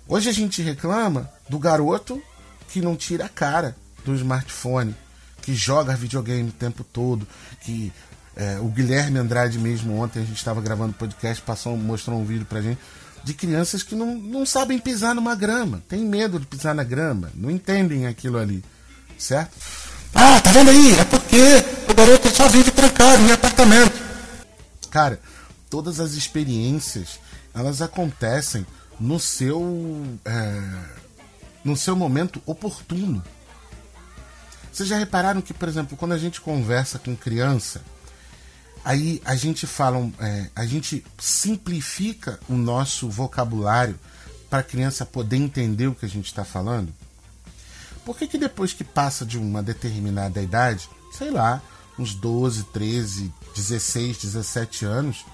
hoje 0.07 0.29
a 0.29 0.31
gente 0.31 0.61
reclama 0.61 1.29
do 1.49 1.59
garoto 1.59 2.23
que 2.69 2.79
não 2.79 2.95
tira 2.95 3.25
a 3.25 3.29
cara 3.29 3.75
do 4.05 4.15
smartphone, 4.15 4.95
que 5.41 5.53
joga 5.53 5.93
videogame 5.93 6.47
o 6.47 6.53
tempo 6.53 6.85
todo, 6.85 7.27
que 7.59 7.91
é, 8.33 8.59
o 8.61 8.69
Guilherme 8.69 9.19
Andrade 9.19 9.59
mesmo 9.59 9.99
ontem 9.99 10.21
a 10.21 10.25
gente 10.25 10.37
estava 10.37 10.61
gravando 10.61 10.93
podcast, 10.93 11.43
passou, 11.43 11.75
mostrou 11.75 12.17
um 12.17 12.23
vídeo 12.23 12.45
pra 12.45 12.61
gente 12.61 12.79
de 13.25 13.33
crianças 13.33 13.83
que 13.83 13.95
não, 13.95 14.15
não 14.15 14.45
sabem 14.45 14.79
pisar 14.79 15.13
numa 15.13 15.35
grama, 15.35 15.83
têm 15.89 16.05
medo 16.05 16.39
de 16.39 16.45
pisar 16.45 16.73
na 16.73 16.83
grama, 16.85 17.29
não 17.35 17.51
entendem 17.51 18.07
aquilo 18.07 18.37
ali, 18.37 18.63
certo? 19.17 19.51
Ah, 20.15 20.39
tá 20.39 20.49
vendo 20.53 20.69
aí? 20.69 20.97
É 20.97 21.03
porque 21.03 21.41
o 21.89 21.93
garoto 21.93 22.29
só 22.29 22.47
vive 22.47 22.71
trancado 22.71 23.21
em 23.21 23.31
apartamento. 23.33 24.02
Cara, 24.93 25.19
todas 25.71 25.99
as 25.99 26.11
experiências 26.11 27.19
elas 27.51 27.81
acontecem 27.81 28.63
no 28.99 29.19
seu 29.19 29.59
é, 30.23 30.61
no 31.65 31.75
seu 31.75 31.95
momento 31.95 32.39
oportuno. 32.45 33.23
Vocês 34.71 34.87
já 34.87 34.95
repararam 34.95 35.41
que, 35.41 35.51
por 35.51 35.67
exemplo, 35.67 35.97
quando 35.97 36.11
a 36.11 36.17
gente 36.19 36.39
conversa 36.39 36.99
com 36.99 37.15
criança, 37.15 37.81
Aí 38.85 39.21
a 39.23 39.33
gente 39.33 39.65
fala, 39.65 40.11
é, 40.19 40.49
a 40.53 40.65
gente 40.65 41.05
simplifica 41.17 42.37
o 42.49 42.53
nosso 42.53 43.09
vocabulário 43.09 43.97
para 44.49 44.59
a 44.59 44.63
criança 44.63 45.05
poder 45.05 45.37
entender 45.37 45.87
o 45.87 45.95
que 45.95 46.05
a 46.05 46.09
gente 46.09 46.25
está 46.25 46.43
falando. 46.43 46.93
Por 48.03 48.17
que, 48.17 48.27
que 48.27 48.37
depois 48.37 48.73
que 48.73 48.83
passa 48.83 49.25
de 49.25 49.37
uma 49.37 49.63
determinada 49.63 50.41
idade, 50.41 50.89
sei 51.17 51.31
lá, 51.31 51.61
uns 51.97 52.13
12, 52.13 52.65
13, 52.65 53.33
16, 53.55 54.17
17 54.17 54.85
anos, 54.85 55.25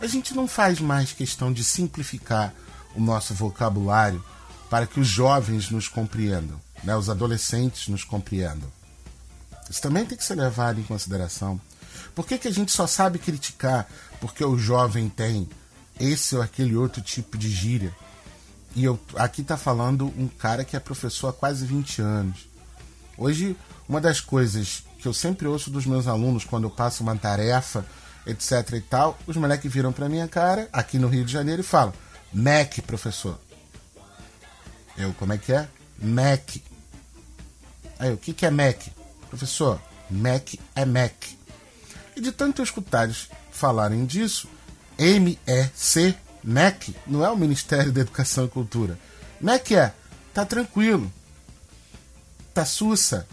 a 0.00 0.06
gente 0.06 0.34
não 0.34 0.48
faz 0.48 0.80
mais 0.80 1.12
questão 1.12 1.52
de 1.52 1.62
simplificar 1.62 2.52
o 2.94 3.00
nosso 3.00 3.34
vocabulário 3.34 4.22
para 4.68 4.86
que 4.86 4.98
os 4.98 5.06
jovens 5.06 5.70
nos 5.70 5.88
compreendam, 5.88 6.60
né, 6.82 6.96
os 6.96 7.10
adolescentes 7.10 7.88
nos 7.88 8.04
compreendam? 8.04 8.70
Isso 9.68 9.80
também 9.80 10.04
tem 10.04 10.18
que 10.18 10.24
ser 10.24 10.34
levado 10.34 10.80
em 10.80 10.84
consideração. 10.84 11.60
Por 12.14 12.26
que, 12.26 12.38
que 12.38 12.48
a 12.48 12.52
gente 12.52 12.72
só 12.72 12.86
sabe 12.86 13.18
criticar 13.18 13.88
porque 14.20 14.44
o 14.44 14.58
jovem 14.58 15.08
tem 15.08 15.48
esse 15.98 16.36
ou 16.36 16.42
aquele 16.42 16.76
outro 16.76 17.00
tipo 17.00 17.38
de 17.38 17.48
gíria? 17.48 17.94
E 18.74 18.84
eu 18.84 18.98
aqui 19.16 19.42
tá 19.42 19.56
falando 19.56 20.06
um 20.16 20.28
cara 20.28 20.64
que 20.64 20.76
é 20.76 20.80
professor 20.80 21.28
há 21.28 21.32
quase 21.32 21.64
20 21.64 22.02
anos. 22.02 22.51
Hoje, 23.22 23.56
uma 23.88 24.00
das 24.00 24.20
coisas 24.20 24.82
que 24.98 25.06
eu 25.06 25.14
sempre 25.14 25.46
ouço 25.46 25.70
dos 25.70 25.86
meus 25.86 26.08
alunos 26.08 26.44
quando 26.44 26.64
eu 26.64 26.70
passo 26.70 27.04
uma 27.04 27.14
tarefa, 27.14 27.86
etc 28.26 28.68
e 28.72 28.80
tal, 28.80 29.16
os 29.28 29.36
moleques 29.36 29.72
viram 29.72 29.92
para 29.92 30.08
minha 30.08 30.26
cara, 30.26 30.68
aqui 30.72 30.98
no 30.98 31.06
Rio 31.06 31.24
de 31.24 31.32
Janeiro, 31.32 31.60
e 31.60 31.64
falam: 31.64 31.94
Mac, 32.32 32.80
professor. 32.84 33.38
Eu, 34.98 35.14
como 35.14 35.34
é 35.34 35.38
que 35.38 35.52
é? 35.52 35.68
Mac. 36.00 36.56
Aí, 37.96 38.12
o 38.12 38.16
que, 38.16 38.32
que 38.32 38.44
é 38.44 38.50
Mac? 38.50 38.88
Professor, 39.30 39.80
Mac 40.10 40.54
é 40.74 40.84
Mac. 40.84 41.14
E 42.16 42.20
de 42.20 42.32
tanto 42.32 42.60
escutar 42.60 43.08
falarem 43.52 44.04
disso, 44.04 44.48
MEC, 44.98 46.18
MEC, 46.42 46.96
não 47.06 47.24
é 47.24 47.30
o 47.30 47.36
Ministério 47.36 47.92
da 47.92 48.00
Educação 48.00 48.46
e 48.46 48.48
Cultura. 48.48 48.98
MEC 49.40 49.76
é, 49.76 49.94
tá 50.34 50.44
tranquilo, 50.44 51.08
tá 52.52 52.64
sussa. 52.64 53.26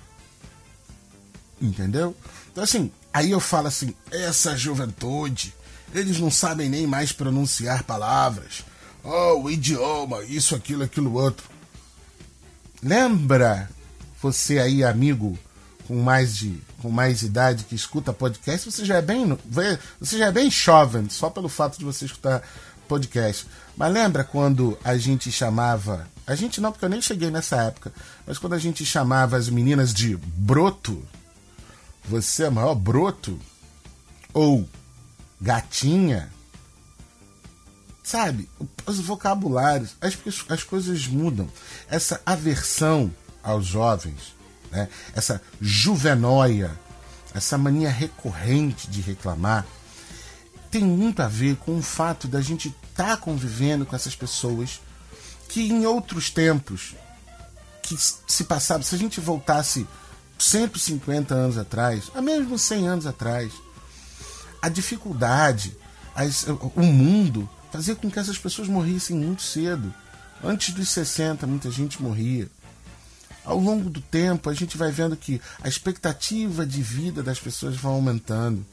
Entendeu? 1.62 2.15
Então 2.51 2.63
assim, 2.63 2.91
aí 3.13 3.32
eu 3.32 3.39
falo 3.39 3.67
assim, 3.67 3.93
essa 4.12 4.55
juventude, 4.55 5.53
eles 5.93 6.19
não 6.19 6.32
sabem 6.32 6.69
nem 6.69 6.88
mais 6.88 7.12
pronunciar 7.12 7.84
palavras. 7.84 8.63
Oh, 9.03 9.43
o 9.43 9.49
idioma, 9.49 10.23
isso, 10.25 10.55
aquilo, 10.55 10.84
aquilo 10.84 11.13
outro. 11.13 11.47
Lembra 12.82 13.69
você 14.21 14.60
aí, 14.60 14.84
amigo, 14.84 15.38
com 15.88 16.01
mais 16.01 16.38
de 16.38 16.62
com 16.82 16.89
mais 16.89 17.23
idade 17.23 17.65
que 17.65 17.75
escuta 17.75 18.13
podcast, 18.13 18.71
você 18.71 18.86
já 18.86 18.97
é 18.97 19.01
bem 19.01 19.38
você 19.99 20.17
já 20.17 20.27
é 20.27 20.32
bem 20.32 20.49
jovem 20.49 21.10
só 21.10 21.29
pelo 21.29 21.49
fato 21.49 21.77
de 21.77 21.84
você 21.84 22.05
escutar 22.05 22.41
podcast. 22.88 23.45
Mas 23.75 23.93
lembra 23.93 24.23
quando 24.23 24.77
a 24.84 24.97
gente 24.97 25.32
chamava, 25.32 26.08
a 26.31 26.35
gente 26.35 26.61
não 26.61 26.71
porque 26.71 26.85
eu 26.85 26.89
nem 26.89 27.01
cheguei 27.01 27.31
nessa 27.31 27.57
época, 27.63 27.91
mas 28.25 28.37
quando 28.37 28.53
a 28.53 28.59
gente 28.59 28.85
chamava 28.85 29.37
as 29.37 29.49
meninas 29.49 29.93
de 29.93 30.15
broto, 30.17 31.03
você 32.05 32.43
é 32.43 32.49
maior 32.49 32.75
broto 32.75 33.39
ou 34.33 34.67
gatinha, 35.41 36.31
sabe? 38.03 38.49
Os 38.85 38.99
vocabulários, 38.99 39.95
as, 39.99 40.17
as 40.49 40.63
coisas 40.63 41.07
mudam. 41.07 41.49
Essa 41.89 42.21
aversão 42.25 43.13
aos 43.43 43.65
jovens 43.65 44.39
né? 44.71 44.88
essa 45.15 45.41
juvenóia, 45.59 46.71
essa 47.34 47.57
mania 47.57 47.89
recorrente 47.89 48.89
de 48.89 49.01
reclamar, 49.01 49.65
tem 50.71 50.84
muito 50.84 51.21
a 51.21 51.27
ver 51.27 51.55
com 51.57 51.77
o 51.77 51.82
fato 51.82 52.27
da 52.27 52.41
gente 52.41 52.67
estar 52.67 53.07
tá 53.07 53.17
convivendo 53.17 53.86
com 53.86 53.95
essas 53.95 54.15
pessoas 54.15 54.82
que 55.50 55.68
em 55.68 55.86
outros 55.86 56.30
tempos 56.30 56.95
que 57.82 57.97
se 57.97 58.43
passava, 58.43 58.84
se 58.84 58.93
a 58.93 58.97
gente 58.97 59.20
voltasse 59.20 59.86
150 60.38 61.34
anos 61.34 61.58
atrás, 61.58 62.10
a 62.16 62.22
mesmo 62.22 62.58
100 62.58 62.88
anos 62.88 63.06
atrás, 63.08 63.52
a 64.62 64.70
dificuldade, 64.70 65.76
as, 66.16 66.45
o 66.76 66.84
mundo 66.84 67.50
fazia 67.72 67.95
com 67.95 68.10
que 68.10 68.20
essas 68.20 68.38
pessoas 68.38 68.68
morressem 68.68 69.16
muito 69.16 69.41
cedo. 69.41 69.93
Antes 70.43 70.74
dos 70.74 70.89
60, 70.89 71.45
muita 71.47 71.70
gente 71.72 72.02
morria. 72.02 72.47
ao 73.43 73.60
longo 73.60 73.89
do 73.89 74.00
tempo, 74.00 74.50
a 74.50 74.54
gente 74.54 74.78
vai 74.78 74.91
vendo 74.91 75.18
que 75.18 75.41
a 75.62 75.68
expectativa 75.68 76.66
de 76.66 76.84
vida 76.84 77.24
das 77.24 77.39
pessoas 77.39 77.76
vai 77.76 77.91
aumentando. 77.91 78.64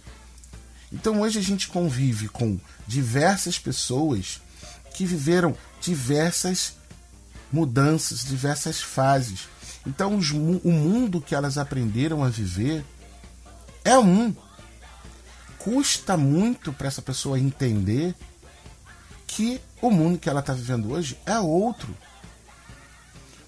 Então 0.93 1.22
hoje 1.22 1.39
a 1.39 1.43
gente 1.43 1.68
convive 1.68 2.29
com 2.29 2.61
diversas 2.87 3.59
pessoas 3.59 4.41
que 4.95 5.05
viveram 5.05 5.57
diversas 5.81 6.74
mudanças, 7.53 8.24
diversas 8.24 8.81
fases. 8.81 9.49
Então 9.87 10.16
os, 10.16 10.31
o 10.31 10.72
mundo 10.72 11.20
que 11.20 11.35
elas 11.35 11.59
aprenderam 11.59 12.22
a 12.24 12.29
viver 12.29 12.85
é 13.85 13.99
um. 13.99 14.35
Custa 15.59 16.16
muito 16.16 16.72
para 16.72 16.89
essa 16.89 17.03
pessoa 17.03 17.39
entender 17.39 18.14
que 19.27 19.61
o 19.81 19.91
mundo 19.91 20.18
que 20.18 20.29
ela 20.29 20.41
está 20.41 20.53
vivendo 20.53 20.93
hoje 20.93 21.18
é 21.27 21.39
outro. 21.39 21.97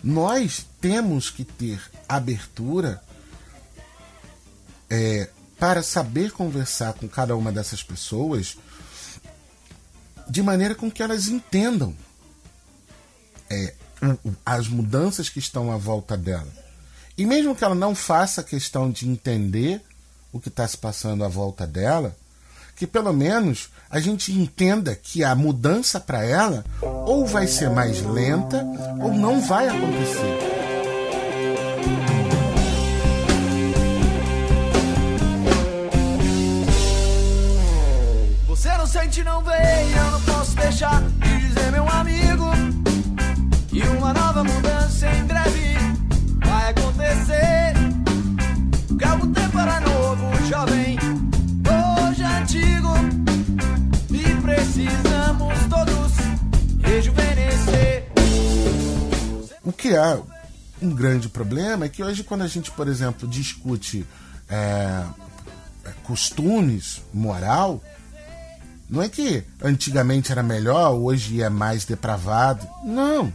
Nós 0.03 0.67
temos 0.81 1.31
que 1.31 1.45
ter 1.45 1.81
abertura 2.09 3.03
é, 4.89 5.29
para 5.59 5.83
saber 5.83 6.31
conversar 6.31 6.93
com 6.95 7.09
cada 7.09 7.37
uma 7.37 7.51
dessas 7.51 7.83
pessoas 7.83 8.57
de 10.29 10.43
maneira 10.43 10.75
com 10.75 10.91
que 10.91 11.03
elas 11.03 11.27
entendam 11.27 11.97
é, 13.51 13.75
as 14.45 14.69
mudanças 14.69 15.29
que 15.29 15.39
estão 15.39 15.73
à 15.73 15.77
volta 15.77 16.17
dela. 16.17 16.49
E 17.17 17.27
mesmo 17.27 17.55
que 17.55 17.65
ela 17.65 17.75
não 17.75 17.95
faça 17.95 18.43
questão 18.43 18.91
de 18.91 19.09
entender 19.09 19.83
o 20.33 20.39
que 20.39 20.49
está 20.49 20.67
se 20.67 20.77
passando 20.77 21.25
à 21.25 21.29
volta 21.29 21.67
dela, 21.67 22.17
que 22.77 22.87
pelo 22.87 23.13
menos 23.13 23.71
a 23.91 23.99
gente 23.99 24.33
entenda 24.33 24.95
que 24.95 25.25
a 25.25 25.35
mudança 25.35 25.99
para 25.99 26.25
ela 26.25 26.65
ou 26.81 27.27
vai 27.27 27.49
ser 27.49 27.71
mais 27.71 28.01
lenta 28.03 28.65
ou 29.03 29.13
não 29.13 29.41
vai 29.41 29.69
acontecer. 29.69 30.39
Você 38.47 38.77
não 38.77 38.87
sente, 38.87 39.25
não 39.25 39.43
vem, 39.43 39.91
eu 39.97 40.11
não 40.13 40.21
posso 40.23 40.55
deixar 40.55 41.03
que 59.79 59.95
é 59.95 60.21
um 60.83 60.91
grande 60.91 61.29
problema 61.29 61.87
é 61.87 61.89
que 61.89 62.03
hoje, 62.03 62.25
quando 62.25 62.43
a 62.43 62.49
gente, 62.49 62.71
por 62.73 62.89
exemplo, 62.89 63.29
discute 63.29 64.05
é, 64.49 65.05
costumes, 66.03 67.01
moral, 67.15 67.83
não 68.91 69.01
é 69.03 69.09
que 69.09 69.45
antigamente 69.63 70.33
era 70.33 70.43
melhor, 70.43 70.93
hoje 70.93 71.43
é 71.43 71.49
mais 71.49 71.85
depravado. 71.85 72.67
Não. 72.85 73.33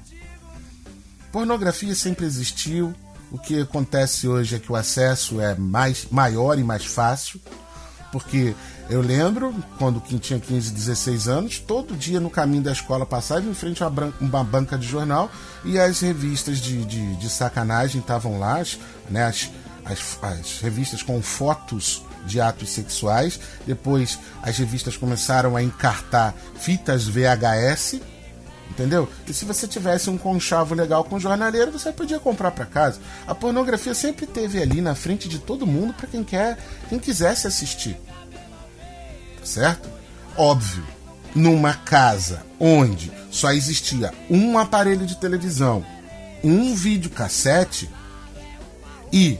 Pornografia 1.31 1.95
sempre 1.95 2.25
existiu. 2.25 2.93
O 3.31 3.37
que 3.37 3.61
acontece 3.61 4.27
hoje 4.27 4.55
é 4.55 4.59
que 4.59 4.71
o 4.71 4.75
acesso 4.75 5.41
é 5.41 5.55
mais 5.55 6.07
maior 6.11 6.59
e 6.59 6.63
mais 6.63 6.85
fácil. 6.85 7.39
Porque 8.13 8.53
eu 8.91 9.01
lembro, 9.01 9.51
quando 9.79 9.99
tinha 10.19 10.39
15, 10.39 10.71
16 10.71 11.27
anos, 11.27 11.57
todo 11.57 11.97
dia 11.97 12.19
no 12.19 12.29
caminho 12.29 12.61
da 12.61 12.71
escola 12.71 13.07
passava 13.07 13.41
em 13.41 13.55
frente 13.55 13.83
a 13.83 13.91
uma 14.21 14.43
banca 14.43 14.77
de 14.77 14.87
jornal 14.87 15.31
e 15.65 15.79
as 15.79 15.99
revistas 15.99 16.59
de, 16.59 16.85
de, 16.85 17.15
de 17.15 17.27
sacanagem 17.27 17.99
estavam 17.99 18.37
lá, 18.37 18.61
né, 19.09 19.25
as, 19.25 19.49
as, 19.83 20.19
as 20.21 20.61
revistas 20.61 21.01
com 21.01 21.19
fotos 21.23 22.03
de 22.27 22.39
atos 22.39 22.69
sexuais. 22.69 23.39
Depois 23.65 24.19
as 24.43 24.59
revistas 24.59 24.95
começaram 24.95 25.55
a 25.55 25.63
encartar 25.63 26.35
fitas 26.53 27.07
VHS, 27.07 27.99
entendeu? 28.73 29.07
E 29.27 29.33
se 29.33 29.45
você 29.45 29.67
tivesse 29.67 30.09
um 30.09 30.17
conchavo 30.17 30.73
legal 30.73 31.03
com 31.03 31.19
jornaleiro, 31.19 31.71
você 31.71 31.91
podia 31.91 32.19
comprar 32.19 32.51
para 32.51 32.65
casa. 32.65 32.99
A 33.27 33.35
pornografia 33.35 33.93
sempre 33.93 34.25
teve 34.25 34.61
ali 34.61 34.81
na 34.81 34.95
frente 34.95 35.29
de 35.29 35.39
todo 35.39 35.67
mundo 35.67 35.93
para 35.93 36.07
quem 36.07 36.23
quer, 36.23 36.57
quem 36.89 36.99
quisesse 36.99 37.47
assistir. 37.47 37.95
Tá 39.39 39.45
certo? 39.45 39.89
Óbvio, 40.35 40.83
numa 41.35 41.73
casa 41.73 42.43
onde 42.59 43.11
só 43.29 43.51
existia 43.51 44.11
um 44.29 44.57
aparelho 44.57 45.05
de 45.05 45.17
televisão, 45.17 45.85
um 46.43 46.73
videocassete 46.73 47.89
e 49.11 49.39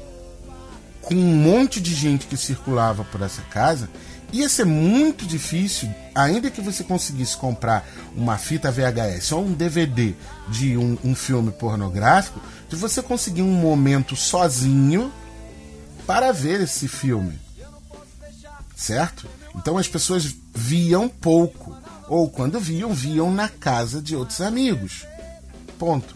com 1.01 1.15
um 1.15 1.35
monte 1.35 1.81
de 1.81 1.93
gente 1.93 2.27
que 2.27 2.37
circulava 2.37 3.03
por 3.03 3.21
essa 3.21 3.41
casa, 3.43 3.89
ia 4.33 4.49
ser 4.49 4.65
muito 4.65 5.25
difícil, 5.27 5.93
ainda 6.13 6.49
que 6.49 6.59
você 6.59 6.83
conseguisse 6.83 7.37
comprar 7.37 7.87
uma 8.15 8.37
fita 8.37 8.71
VHS 8.71 9.31
ou 9.31 9.45
um 9.45 9.53
DVD 9.53 10.15
de 10.49 10.75
um, 10.75 10.97
um 11.03 11.15
filme 11.15 11.51
pornográfico, 11.51 12.41
de 12.67 12.75
você 12.75 13.01
conseguir 13.01 13.43
um 13.43 13.53
momento 13.53 14.15
sozinho 14.15 15.13
para 16.07 16.31
ver 16.31 16.61
esse 16.61 16.87
filme. 16.87 17.39
Certo? 18.75 19.29
Então 19.55 19.77
as 19.77 19.87
pessoas 19.87 20.35
viam 20.53 21.07
pouco, 21.07 21.77
ou 22.09 22.27
quando 22.27 22.59
viam, 22.59 22.91
viam 22.91 23.31
na 23.31 23.47
casa 23.47 24.01
de 24.01 24.15
outros 24.15 24.41
amigos. 24.41 25.05
Ponto. 25.77 26.15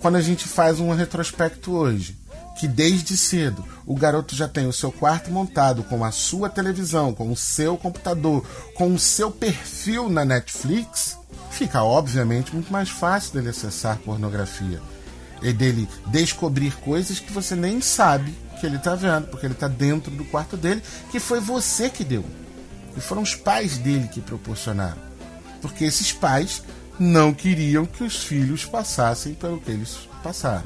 Quando 0.00 0.16
a 0.16 0.20
gente 0.20 0.48
faz 0.48 0.80
um 0.80 0.92
retrospecto 0.92 1.70
hoje, 1.72 2.18
que 2.62 2.68
desde 2.68 3.16
cedo 3.16 3.64
o 3.84 3.96
garoto 3.96 4.36
já 4.36 4.46
tem 4.46 4.68
o 4.68 4.72
seu 4.72 4.92
quarto 4.92 5.32
montado 5.32 5.82
com 5.82 6.04
a 6.04 6.12
sua 6.12 6.48
televisão, 6.48 7.12
com 7.12 7.28
o 7.28 7.36
seu 7.36 7.76
computador, 7.76 8.46
com 8.76 8.94
o 8.94 8.98
seu 9.00 9.32
perfil 9.32 10.08
na 10.08 10.24
Netflix, 10.24 11.18
fica 11.50 11.82
obviamente 11.82 12.54
muito 12.54 12.72
mais 12.72 12.88
fácil 12.88 13.34
dele 13.34 13.48
acessar 13.48 13.98
pornografia 13.98 14.80
e 15.42 15.52
dele 15.52 15.88
descobrir 16.06 16.72
coisas 16.76 17.18
que 17.18 17.32
você 17.32 17.56
nem 17.56 17.80
sabe 17.80 18.32
que 18.60 18.64
ele 18.64 18.76
está 18.76 18.94
vendo, 18.94 19.26
porque 19.26 19.44
ele 19.44 19.54
está 19.54 19.66
dentro 19.66 20.12
do 20.12 20.24
quarto 20.26 20.56
dele, 20.56 20.84
que 21.10 21.18
foi 21.18 21.40
você 21.40 21.90
que 21.90 22.04
deu. 22.04 22.24
E 22.96 23.00
foram 23.00 23.22
os 23.22 23.34
pais 23.34 23.76
dele 23.76 24.06
que 24.06 24.20
proporcionaram. 24.20 25.02
Porque 25.60 25.82
esses 25.82 26.12
pais 26.12 26.62
não 26.96 27.34
queriam 27.34 27.84
que 27.84 28.04
os 28.04 28.22
filhos 28.22 28.64
passassem 28.64 29.34
pelo 29.34 29.60
que 29.60 29.72
eles 29.72 30.08
passaram. 30.22 30.62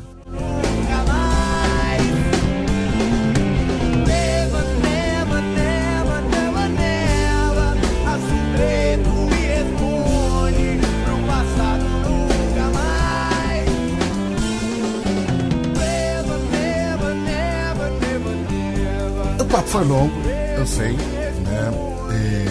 Foi 19.76 19.84
longo, 19.84 20.14
eu 20.56 20.66
sei, 20.66 20.92
né? 20.92 21.70
É... 22.10 22.46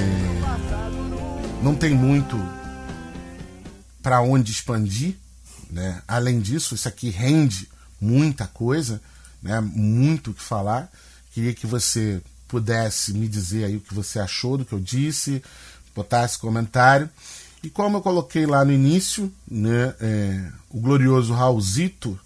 Não 1.64 1.74
tem 1.74 1.96
muito 1.96 2.38
para 4.04 4.22
onde 4.22 4.52
expandir, 4.52 5.16
né? 5.72 6.04
Além 6.08 6.40
disso, 6.40 6.76
isso 6.76 6.88
aqui 6.88 7.10
rende 7.10 7.68
muita 8.00 8.46
coisa, 8.46 9.02
né? 9.46 9.62
Muito 9.62 10.32
o 10.32 10.34
que 10.34 10.42
falar. 10.42 10.92
Queria 11.32 11.54
que 11.54 11.68
você 11.68 12.20
pudesse 12.48 13.14
me 13.14 13.28
dizer 13.28 13.66
aí 13.66 13.78
o 13.78 13.82
que 13.82 13.94
você 13.94 14.20
achou 14.20 14.58
do 14.58 14.66
que 14.66 14.74
eu 14.74 14.80
disse, 14.80 15.42
botasse 15.96 16.40
comentário. 16.40 17.10
E 17.64 17.70
como 17.70 17.98
eu 17.98 18.02
coloquei 18.02 18.46
lá 18.46 18.66
no 18.66 18.72
início, 18.72 19.32
né, 19.48 19.94
é, 20.00 20.52
o 20.70 20.80
glorioso 20.80 21.34
Raulzito 21.34 22.20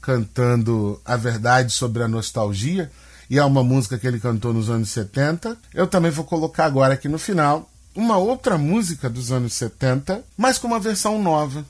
cantando 0.00 1.00
a 1.04 1.16
verdade 1.16 1.72
sobre 1.72 2.02
a 2.02 2.08
nostalgia, 2.08 2.90
e 3.28 3.38
é 3.38 3.44
uma 3.44 3.64
música 3.64 3.98
que 3.98 4.06
ele 4.06 4.20
cantou 4.20 4.52
nos 4.52 4.68
anos 4.68 4.90
70. 4.90 5.56
Eu 5.72 5.86
também 5.86 6.10
vou 6.10 6.24
colocar 6.24 6.66
agora 6.66 6.94
aqui 6.94 7.08
no 7.08 7.18
final 7.18 7.70
uma 7.94 8.16
outra 8.16 8.58
música 8.58 9.08
dos 9.08 9.32
anos 9.32 9.54
70, 9.54 10.22
mas 10.36 10.58
com 10.58 10.66
uma 10.66 10.80
versão 10.80 11.22
nova, 11.22 11.64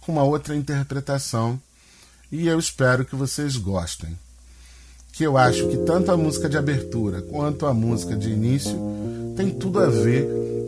com 0.00 0.12
uma 0.12 0.22
outra 0.22 0.54
interpretação. 0.54 1.60
E 2.30 2.46
eu 2.46 2.58
espero 2.58 3.04
que 3.04 3.16
vocês 3.16 3.56
gostem. 3.56 4.16
Que 5.18 5.24
eu 5.24 5.36
acho 5.36 5.66
que 5.66 5.76
tanto 5.78 6.12
a 6.12 6.16
música 6.16 6.48
de 6.48 6.56
abertura 6.56 7.20
quanto 7.20 7.66
a 7.66 7.74
música 7.74 8.14
de 8.14 8.30
início 8.30 8.78
tem 9.36 9.50
tudo 9.50 9.80
a 9.80 9.86
ver 9.86 10.24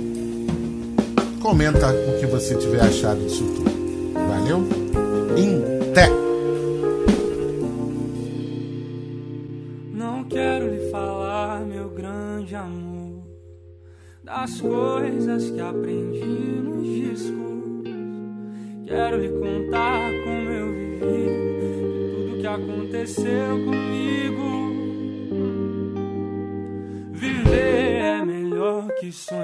comenta 1.41 1.89
o 1.89 2.19
que 2.19 2.27
você 2.27 2.53
tiver 2.57 2.81
achado 2.81 3.25
disso 3.25 3.43
tudo. 3.55 3.71
Valeu? 4.13 5.02
Até! 5.33 6.07
Não 9.91 10.23
quero 10.25 10.69
lhe 10.69 10.91
falar, 10.91 11.65
meu 11.65 11.89
grande 11.89 12.55
amor, 12.55 13.23
das 14.23 14.61
coisas 14.61 15.49
que 15.49 15.59
aprendi 15.59 16.23
nos 16.23 16.85
discos. 16.85 17.33
Quero 18.85 19.17
lhe 19.19 19.29
contar 19.29 20.11
como 20.23 20.51
eu 20.51 20.71
vivi, 20.71 21.25
de 21.59 22.13
tudo 22.13 22.39
que 22.39 22.47
aconteceu 22.47 23.65
comigo. 23.65 24.47
Viver 27.11 28.01
é 28.03 28.23
melhor 28.23 28.87
que 28.99 29.11
sonhar. 29.11 29.42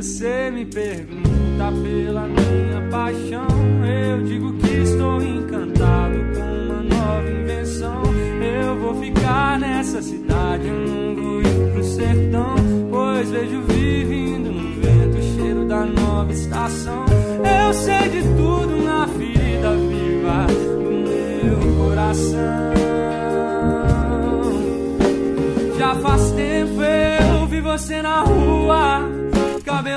Você 0.00 0.50
me 0.50 0.64
pergunta 0.64 1.70
pela 1.82 2.22
minha 2.22 2.88
paixão. 2.90 3.46
Eu 3.84 4.24
digo 4.24 4.54
que 4.54 4.70
estou 4.76 5.20
encantado 5.20 6.14
com 6.34 6.40
uma 6.40 6.82
nova 6.82 7.30
invenção. 7.30 8.02
Eu 8.42 8.78
vou 8.80 8.94
ficar 8.94 9.58
nessa 9.58 10.00
cidade, 10.00 10.66
eu 10.66 10.88
não 10.88 11.14
vou 11.14 11.42
ir 11.42 11.72
pro 11.74 11.84
sertão. 11.84 12.54
Pois 12.90 13.28
vejo 13.28 13.60
vivindo 13.60 14.50
no 14.50 14.80
vento 14.80 15.18
o 15.18 15.36
cheiro 15.36 15.68
da 15.68 15.84
nova 15.84 16.32
estação. 16.32 17.04
Eu 17.66 17.74
sei 17.74 18.08
de 18.08 18.22
tudo 18.22 18.82
na 18.82 19.06
ferida 19.06 19.76
viva 19.76 20.46
do 20.78 20.92
meu 21.10 21.76
coração. 21.76 22.72
Já 25.76 25.94
faz 25.96 26.30
tempo 26.30 26.82
eu 26.82 27.46
vi 27.46 27.60
você 27.60 28.00
na 28.00 28.20
rua, 28.22 29.09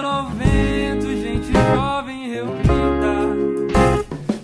cabelo 0.04 0.08
ao 0.08 0.30
vento, 0.32 1.08
gente 1.08 1.52
jovem 1.54 2.30
reunida. 2.30 3.14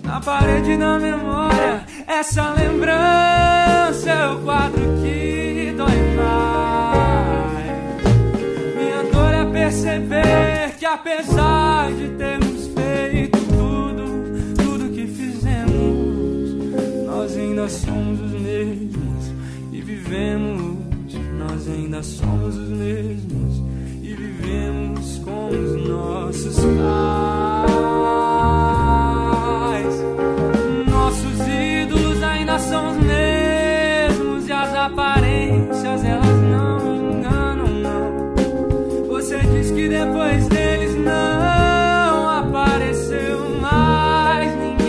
Na 0.02 0.20
parede 0.20 0.76
da 0.78 0.98
memória, 0.98 1.84
essa 2.06 2.50
lembrança 2.54 4.10
é 4.10 4.28
o 4.30 4.40
quadro 4.40 4.80
que 5.02 5.74
dói 5.76 6.16
mais. 6.16 7.60
Minha 8.74 9.02
dor 9.12 9.34
é 9.34 9.44
perceber 9.52 10.76
que 10.78 10.86
apesar 10.86 11.92
de 11.92 12.08
termos 12.16 12.68
feito 12.68 13.38
tudo, 13.38 14.54
tudo 14.56 14.94
que 14.94 15.06
fizemos, 15.06 16.54
nós 17.06 17.36
ainda 17.36 17.68
somos 17.68 18.20
os 18.20 18.40
mesmos 18.40 19.32
e 19.72 19.80
vivemos. 19.82 20.80
Nós 21.38 21.68
ainda 21.68 22.02
somos 22.02 22.56
os 22.56 22.68
mesmos 22.68 23.70
vivemos 24.40 25.18
como 25.18 25.50
os 25.50 25.88
nossos 25.88 26.56
pais. 26.56 26.80
Nossos 30.90 31.40
ídolos 31.46 32.22
ainda 32.22 32.58
são 32.58 32.90
os 32.90 32.96
mesmos 32.96 34.48
e 34.48 34.52
as 34.52 34.74
aparências 34.74 36.04
elas 36.04 36.40
não 36.42 36.96
enganam, 36.96 37.68
não. 37.68 38.34
Você 39.08 39.38
diz 39.38 39.70
que 39.70 39.88
depois 39.88 40.48
deles 40.48 40.96
não 40.96 42.30
apareceu 42.30 43.48
mais 43.60 44.50
ninguém. 44.56 44.80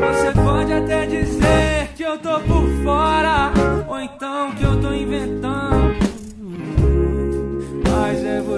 Você 0.00 0.32
pode 0.32 0.72
até 0.72 1.06
dizer 1.06 1.88
que 1.96 2.02
eu 2.02 2.18
tô 2.18 2.40
por 2.40 2.68
fora, 2.82 3.52
ou 3.88 4.00
então 4.00 4.50
que 4.52 4.64
eu 4.64 4.80
tô 4.80 4.92
inventando. 4.92 5.53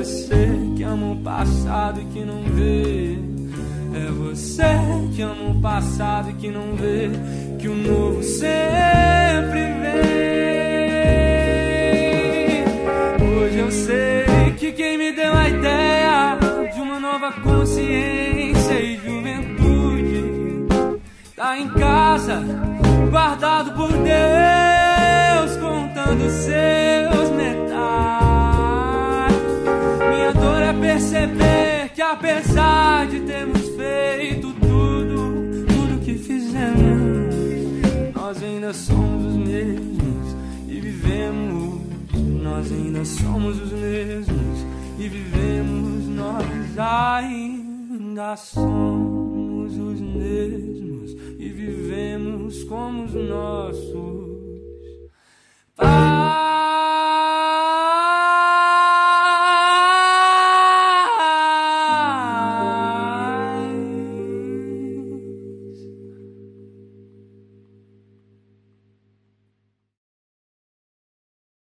Você 0.07 0.49
que 0.77 0.85
ama 0.85 1.13
o 1.13 1.17
passado 1.17 2.01
e 2.01 2.05
que 2.05 2.25
não 2.25 2.41
vê. 2.43 3.19
É 3.93 4.11
você 4.13 4.63
que 5.15 5.23
ama 5.23 5.51
o 5.51 5.61
passado 5.61 6.31
e 6.31 6.35
que 6.35 6.49
não 6.49 6.77
vê 6.77 7.11
que 7.59 7.69
o 7.69 7.75
novo 7.75 8.23
sempre 8.23 9.61
vem. 9.83 9.97
Hoje 13.21 13.59
eu 13.59 13.71
sei 13.73 14.53
que 14.57 14.71
quem 14.73 14.97
me 14.97 15.11
deu 15.11 15.35
a 15.35 15.49
ideia 15.49 16.39
de 16.73 16.81
uma 16.81 17.01
nova 17.01 17.33
consciência 17.33 18.75
e 18.75 18.97
juventude 18.99 20.25
tá 21.35 21.59
em 21.59 21.69
casa, 21.71 22.45
guardado 23.11 23.73
por 23.73 23.91
Deus, 23.91 25.57
contando 25.57 26.31
seus 26.31 26.86
perceber 30.97 31.91
que 31.95 32.01
apesar 32.01 33.07
de 33.07 33.21
termos 33.21 33.69
feito 33.77 34.51
tudo, 34.55 35.67
tudo 35.67 36.01
que 36.03 36.15
fizemos, 36.15 37.35
nós 38.15 38.43
ainda 38.43 38.73
somos 38.73 39.27
os 39.27 39.37
mesmos 39.37 40.37
e 40.67 40.81
vivemos. 40.81 41.83
Nós 42.43 42.73
ainda 42.73 43.05
somos 43.05 43.61
os 43.61 43.73
mesmos 43.73 44.67
e 44.99 45.09
vivemos. 45.09 46.09
Nós 46.09 46.79
ainda 46.79 48.35
somos 48.37 49.77
os 49.77 50.01
mesmos 50.01 51.11
e 51.39 51.49
vivemos 51.51 52.65
como 52.65 53.05
os 53.05 53.13
nossos 53.13 54.17